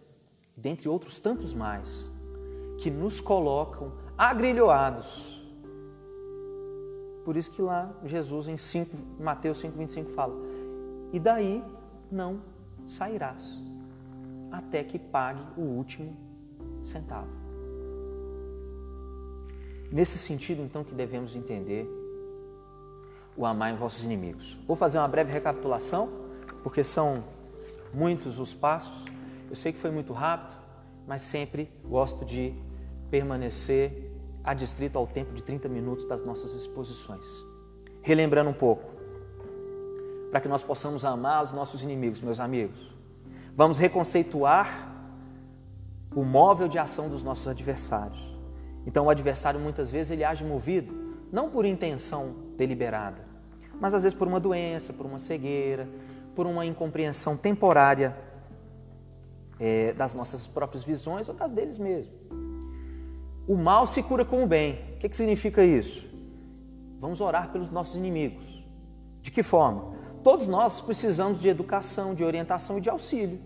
dentre 0.56 0.88
outros 0.88 1.20
tantos 1.20 1.54
mais, 1.54 2.10
que 2.78 2.90
nos 2.90 3.20
colocam 3.20 3.92
agrilhoados. 4.16 5.40
Por 7.24 7.36
isso 7.36 7.50
que 7.50 7.62
lá 7.62 7.94
Jesus 8.04 8.48
em 8.48 8.56
5, 8.56 8.96
Mateus 9.20 9.58
5:25 9.58 10.10
fala: 10.10 10.34
"E 11.12 11.20
daí 11.20 11.64
não 12.10 12.42
sairás, 12.86 13.58
até 14.50 14.82
que 14.82 14.98
pague 14.98 15.42
o 15.56 15.62
último 15.62 16.27
centavo. 16.84 17.28
Nesse 19.90 20.18
sentido, 20.18 20.62
então, 20.62 20.84
que 20.84 20.94
devemos 20.94 21.34
entender 21.34 21.88
o 23.36 23.46
amar 23.46 23.72
em 23.72 23.76
vossos 23.76 24.04
inimigos. 24.04 24.58
Vou 24.66 24.76
fazer 24.76 24.98
uma 24.98 25.08
breve 25.08 25.32
recapitulação, 25.32 26.10
porque 26.62 26.84
são 26.84 27.24
muitos 27.94 28.38
os 28.38 28.52
passos. 28.52 29.04
Eu 29.48 29.56
sei 29.56 29.72
que 29.72 29.78
foi 29.78 29.90
muito 29.90 30.12
rápido, 30.12 30.56
mas 31.06 31.22
sempre 31.22 31.70
gosto 31.84 32.24
de 32.24 32.52
permanecer 33.10 34.12
adstrito 34.44 34.98
ao 34.98 35.06
tempo 35.06 35.32
de 35.32 35.42
30 35.42 35.68
minutos 35.68 36.04
das 36.04 36.22
nossas 36.22 36.54
exposições. 36.54 37.26
Relembrando 38.02 38.50
um 38.50 38.54
pouco, 38.54 38.84
para 40.30 40.40
que 40.40 40.48
nós 40.48 40.62
possamos 40.62 41.04
amar 41.04 41.44
os 41.44 41.52
nossos 41.52 41.82
inimigos, 41.82 42.20
meus 42.20 42.40
amigos. 42.40 42.94
Vamos 43.54 43.78
reconceituar 43.78 44.97
o 46.18 46.24
móvel 46.24 46.66
de 46.66 46.78
ação 46.78 47.08
dos 47.08 47.22
nossos 47.22 47.46
adversários. 47.46 48.36
Então, 48.84 49.06
o 49.06 49.10
adversário 49.10 49.60
muitas 49.60 49.92
vezes 49.92 50.10
ele 50.10 50.24
age 50.24 50.44
movido 50.44 50.92
não 51.30 51.48
por 51.48 51.64
intenção 51.64 52.34
deliberada, 52.56 53.24
mas 53.80 53.94
às 53.94 54.02
vezes 54.02 54.18
por 54.18 54.26
uma 54.26 54.40
doença, 54.40 54.92
por 54.92 55.06
uma 55.06 55.20
cegueira, 55.20 55.88
por 56.34 56.44
uma 56.44 56.66
incompreensão 56.66 57.36
temporária 57.36 58.16
é, 59.60 59.92
das 59.92 60.12
nossas 60.12 60.46
próprias 60.46 60.82
visões 60.82 61.28
ou 61.28 61.34
das 61.36 61.52
deles 61.52 61.78
mesmo. 61.78 62.12
O 63.46 63.56
mal 63.56 63.86
se 63.86 64.02
cura 64.02 64.24
com 64.24 64.42
o 64.42 64.46
bem. 64.46 64.80
O 64.94 64.98
que, 64.98 65.08
que 65.08 65.16
significa 65.16 65.64
isso? 65.64 66.08
Vamos 66.98 67.20
orar 67.20 67.52
pelos 67.52 67.70
nossos 67.70 67.94
inimigos. 67.94 68.44
De 69.22 69.30
que 69.30 69.42
forma? 69.42 69.94
Todos 70.24 70.48
nós 70.48 70.80
precisamos 70.80 71.40
de 71.40 71.48
educação, 71.48 72.12
de 72.12 72.24
orientação 72.24 72.78
e 72.78 72.80
de 72.80 72.90
auxílio. 72.90 73.38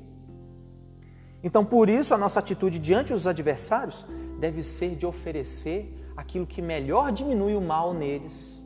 Então, 1.43 1.65
por 1.65 1.89
isso, 1.89 2.15
a 2.15 2.19
nossa 2.19 2.39
atitude 2.39 2.79
diante 2.79 3.13
dos 3.13 3.27
adversários 3.27 4.07
deve 4.39 4.63
ser 4.63 4.95
de 4.95 5.05
oferecer 5.05 5.93
aquilo 6.17 6.47
que 6.47 6.63
melhor 6.63 7.11
diminui 7.11 7.55
o 7.55 7.61
mal 7.61 7.93
neles. 7.93 8.63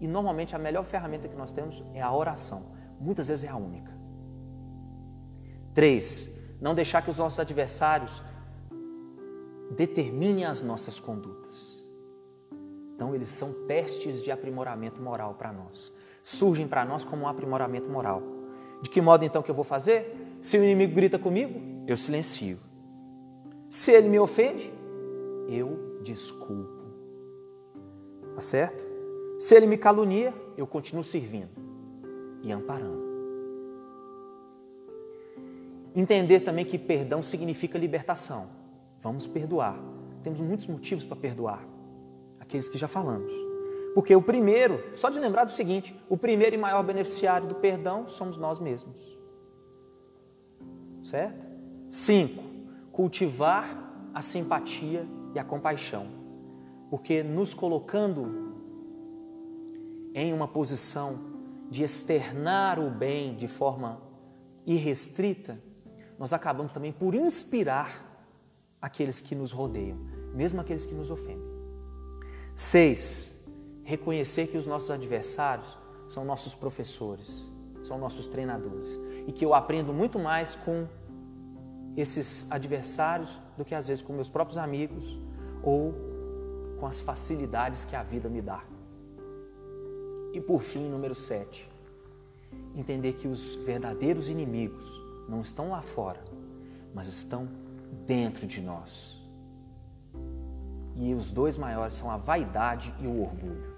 E 0.00 0.08
normalmente 0.08 0.56
a 0.56 0.58
melhor 0.58 0.84
ferramenta 0.84 1.28
que 1.28 1.36
nós 1.36 1.50
temos 1.50 1.84
é 1.92 2.00
a 2.00 2.12
oração. 2.12 2.64
Muitas 2.98 3.28
vezes 3.28 3.44
é 3.44 3.48
a 3.48 3.56
única. 3.56 3.92
Três, 5.74 6.30
não 6.60 6.74
deixar 6.74 7.02
que 7.02 7.10
os 7.10 7.18
nossos 7.18 7.38
adversários 7.38 8.22
determinem 9.70 10.46
as 10.46 10.62
nossas 10.62 10.98
condutas. 10.98 11.78
Então, 12.94 13.14
eles 13.14 13.28
são 13.28 13.66
testes 13.66 14.22
de 14.22 14.30
aprimoramento 14.30 15.00
moral 15.00 15.34
para 15.34 15.52
nós. 15.52 15.92
Surgem 16.22 16.66
para 16.66 16.84
nós 16.84 17.04
como 17.04 17.22
um 17.22 17.28
aprimoramento 17.28 17.88
moral. 17.88 18.22
De 18.82 18.90
que 18.90 19.00
modo 19.00 19.24
então 19.24 19.42
que 19.42 19.50
eu 19.50 19.54
vou 19.54 19.64
fazer? 19.64 20.29
Se 20.40 20.56
o 20.56 20.64
inimigo 20.64 20.94
grita 20.94 21.18
comigo, 21.18 21.60
eu 21.86 21.96
silencio. 21.96 22.58
Se 23.68 23.92
ele 23.92 24.08
me 24.08 24.18
ofende, 24.18 24.72
eu 25.48 26.00
desculpo. 26.02 26.80
Tá 28.34 28.40
certo? 28.40 28.84
Se 29.38 29.54
ele 29.54 29.66
me 29.66 29.76
calunia, 29.76 30.34
eu 30.56 30.66
continuo 30.66 31.04
servindo 31.04 31.50
e 32.42 32.50
amparando. 32.50 33.10
Entender 35.94 36.40
também 36.40 36.64
que 36.64 36.78
perdão 36.78 37.22
significa 37.22 37.78
libertação. 37.78 38.48
Vamos 39.02 39.26
perdoar. 39.26 39.78
Temos 40.22 40.40
muitos 40.40 40.66
motivos 40.66 41.04
para 41.04 41.16
perdoar. 41.16 41.66
Aqueles 42.38 42.68
que 42.68 42.78
já 42.78 42.88
falamos. 42.88 43.32
Porque 43.94 44.14
o 44.14 44.22
primeiro, 44.22 44.82
só 44.94 45.10
de 45.10 45.18
lembrar 45.18 45.44
do 45.44 45.50
seguinte: 45.50 45.94
o 46.08 46.16
primeiro 46.16 46.54
e 46.54 46.58
maior 46.58 46.82
beneficiário 46.82 47.46
do 47.46 47.56
perdão 47.56 48.08
somos 48.08 48.36
nós 48.36 48.58
mesmos. 48.58 49.19
Certo? 51.02 51.46
Cinco, 51.88 52.42
cultivar 52.92 54.10
a 54.14 54.22
simpatia 54.22 55.06
e 55.34 55.38
a 55.38 55.44
compaixão. 55.44 56.06
Porque 56.90 57.22
nos 57.22 57.54
colocando 57.54 58.54
em 60.14 60.32
uma 60.32 60.48
posição 60.48 61.18
de 61.70 61.82
externar 61.82 62.78
o 62.78 62.90
bem 62.90 63.36
de 63.36 63.46
forma 63.46 64.00
irrestrita, 64.66 65.60
nós 66.18 66.32
acabamos 66.32 66.72
também 66.72 66.92
por 66.92 67.14
inspirar 67.14 68.06
aqueles 68.82 69.20
que 69.20 69.34
nos 69.34 69.52
rodeiam, 69.52 69.98
mesmo 70.34 70.60
aqueles 70.60 70.84
que 70.84 70.94
nos 70.94 71.10
ofendem. 71.10 71.48
Seis, 72.54 73.34
reconhecer 73.84 74.48
que 74.48 74.58
os 74.58 74.66
nossos 74.66 74.90
adversários 74.90 75.78
são 76.08 76.24
nossos 76.24 76.54
professores, 76.54 77.50
são 77.82 77.98
nossos 77.98 78.26
treinadores 78.26 78.98
e 79.26 79.32
que 79.32 79.44
eu 79.44 79.54
aprendo 79.54 79.92
muito 79.92 80.18
mais 80.18 80.54
com 80.54 80.86
esses 81.96 82.46
adversários 82.50 83.38
do 83.56 83.64
que 83.64 83.74
às 83.74 83.86
vezes 83.86 84.02
com 84.02 84.12
meus 84.12 84.28
próprios 84.28 84.58
amigos 84.58 85.18
ou 85.62 85.94
com 86.78 86.86
as 86.86 87.00
facilidades 87.00 87.84
que 87.84 87.94
a 87.94 88.02
vida 88.02 88.28
me 88.28 88.40
dá. 88.40 88.62
E 90.32 90.40
por 90.40 90.62
fim, 90.62 90.88
número 90.88 91.14
sete, 91.14 91.68
entender 92.74 93.14
que 93.14 93.28
os 93.28 93.56
verdadeiros 93.56 94.28
inimigos 94.28 94.84
não 95.28 95.40
estão 95.40 95.70
lá 95.70 95.82
fora, 95.82 96.22
mas 96.94 97.06
estão 97.06 97.48
dentro 98.06 98.46
de 98.46 98.60
nós. 98.60 99.20
E 100.96 101.14
os 101.14 101.32
dois 101.32 101.56
maiores 101.56 101.94
são 101.94 102.10
a 102.10 102.16
vaidade 102.16 102.94
e 103.00 103.06
o 103.06 103.22
orgulho. 103.22 103.74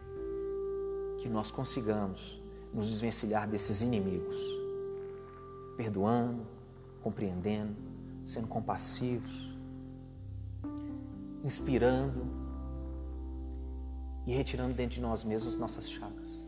Que 1.18 1.28
nós 1.28 1.50
consigamos 1.50 2.42
nos 2.72 2.88
desvencilhar 2.88 3.48
desses 3.48 3.81
inimigos, 3.83 4.37
perdoando, 5.76 6.46
compreendendo, 7.02 7.76
sendo 8.24 8.46
compassivos, 8.46 9.56
inspirando 11.44 12.26
e 14.26 14.32
retirando 14.32 14.74
dentro 14.74 14.96
de 14.96 15.00
nós 15.00 15.24
mesmos 15.24 15.56
nossas 15.56 15.90
chagas. 15.90 16.42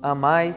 Amai 0.00 0.54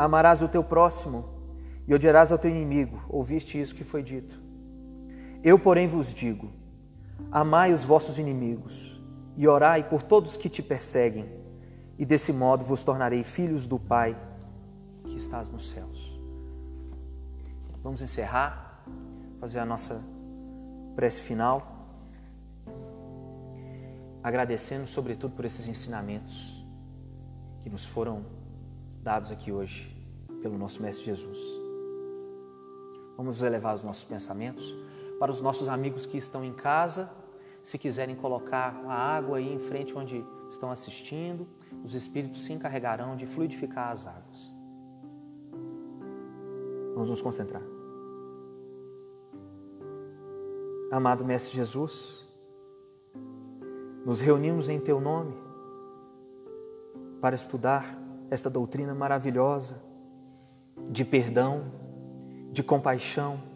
Amarás 0.00 0.40
o 0.40 0.48
teu 0.48 0.64
próximo 0.64 1.28
e 1.86 1.94
odiarás 1.94 2.32
ao 2.32 2.38
teu 2.38 2.50
inimigo. 2.50 3.02
Ouviste 3.06 3.60
isso 3.60 3.74
que 3.74 3.84
foi 3.84 4.02
dito. 4.02 4.40
Eu, 5.44 5.58
porém, 5.58 5.86
vos 5.86 6.14
digo: 6.14 6.50
amai 7.30 7.72
os 7.72 7.84
vossos 7.84 8.18
inimigos 8.18 9.00
e 9.36 9.46
orai 9.48 9.88
por 9.88 10.02
todos 10.02 10.36
que 10.36 10.48
te 10.48 10.62
perseguem, 10.62 11.28
e 11.98 12.04
desse 12.04 12.32
modo 12.32 12.64
vos 12.64 12.82
tornarei 12.82 13.24
filhos 13.24 13.66
do 13.66 13.78
Pai 13.78 14.18
que 15.04 15.16
estás 15.16 15.48
nos 15.48 15.70
céus. 15.70 16.18
Vamos 17.82 18.02
encerrar, 18.02 18.84
fazer 19.40 19.58
a 19.58 19.64
nossa 19.64 20.02
prece 20.94 21.22
final, 21.22 21.88
agradecendo 24.22 24.86
sobretudo 24.86 25.34
por 25.34 25.44
esses 25.44 25.66
ensinamentos 25.66 26.62
que 27.60 27.70
nos 27.70 27.86
foram 27.86 28.24
dados 29.02 29.30
aqui 29.30 29.50
hoje 29.50 29.96
pelo 30.42 30.58
nosso 30.58 30.82
Mestre 30.82 31.06
Jesus. 31.06 31.38
Vamos 33.16 33.42
elevar 33.42 33.74
os 33.74 33.82
nossos 33.82 34.04
pensamentos 34.04 34.74
para 35.20 35.30
os 35.30 35.42
nossos 35.42 35.68
amigos 35.68 36.06
que 36.06 36.16
estão 36.16 36.42
em 36.42 36.54
casa, 36.54 37.12
se 37.62 37.76
quiserem 37.76 38.16
colocar 38.16 38.82
a 38.86 38.94
água 38.94 39.36
aí 39.36 39.52
em 39.52 39.58
frente 39.58 39.96
onde 39.96 40.24
estão 40.48 40.70
assistindo, 40.70 41.46
os 41.84 41.94
Espíritos 41.94 42.42
se 42.42 42.54
encarregarão 42.54 43.14
de 43.14 43.26
fluidificar 43.26 43.90
as 43.90 44.06
águas. 44.06 44.54
Vamos 46.94 47.10
nos 47.10 47.20
concentrar. 47.20 47.62
Amado 50.90 51.22
Mestre 51.22 51.54
Jesus, 51.54 52.26
nos 54.06 54.22
reunimos 54.22 54.70
em 54.70 54.80
Teu 54.80 55.02
nome 55.02 55.36
para 57.20 57.34
estudar 57.34 57.94
esta 58.30 58.48
doutrina 58.48 58.94
maravilhosa 58.94 59.82
de 60.88 61.04
perdão, 61.04 61.70
de 62.50 62.62
compaixão 62.62 63.49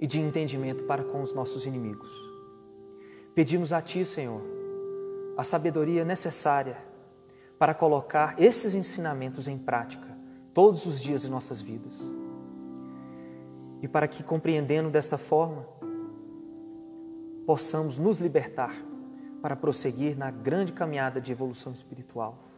e 0.00 0.06
de 0.06 0.18
entendimento 0.20 0.84
para 0.84 1.04
com 1.04 1.20
os 1.20 1.32
nossos 1.32 1.66
inimigos. 1.66 2.10
Pedimos 3.34 3.72
a 3.72 3.80
Ti, 3.80 4.04
Senhor, 4.04 4.40
a 5.36 5.44
sabedoria 5.44 6.04
necessária 6.04 6.78
para 7.58 7.74
colocar 7.74 8.34
esses 8.40 8.74
ensinamentos 8.74 9.46
em 9.46 9.58
prática 9.58 10.08
todos 10.52 10.86
os 10.86 11.00
dias 11.00 11.22
de 11.22 11.30
nossas 11.30 11.60
vidas. 11.60 12.12
E 13.82 13.86
para 13.86 14.08
que, 14.08 14.22
compreendendo 14.22 14.90
desta 14.90 15.16
forma, 15.18 15.66
possamos 17.46 17.98
nos 17.98 18.18
libertar 18.18 18.74
para 19.40 19.54
prosseguir 19.54 20.16
na 20.16 20.30
grande 20.30 20.72
caminhada 20.72 21.20
de 21.20 21.30
evolução 21.30 21.72
espiritual 21.72 22.50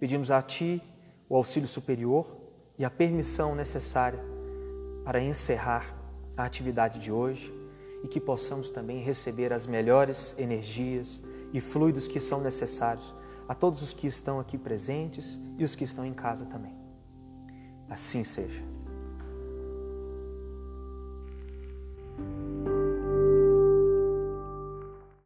Pedimos 0.00 0.30
a 0.30 0.40
Ti 0.40 0.82
o 1.28 1.36
auxílio 1.36 1.68
superior 1.68 2.34
e 2.78 2.84
a 2.86 2.90
permissão 2.90 3.54
necessária 3.54 4.18
para 5.04 5.22
encerrar 5.22 5.96
a 6.36 6.44
atividade 6.44 7.00
de 7.00 7.10
hoje 7.12 7.52
e 8.02 8.08
que 8.08 8.20
possamos 8.20 8.70
também 8.70 9.00
receber 9.00 9.52
as 9.52 9.66
melhores 9.66 10.34
energias 10.38 11.22
e 11.52 11.60
fluidos 11.60 12.08
que 12.08 12.20
são 12.20 12.40
necessários 12.40 13.14
a 13.48 13.54
todos 13.54 13.82
os 13.82 13.92
que 13.92 14.06
estão 14.06 14.38
aqui 14.38 14.56
presentes 14.56 15.38
e 15.58 15.64
os 15.64 15.74
que 15.74 15.84
estão 15.84 16.04
em 16.04 16.14
casa 16.14 16.46
também. 16.46 16.74
Assim 17.88 18.22
seja. 18.22 18.62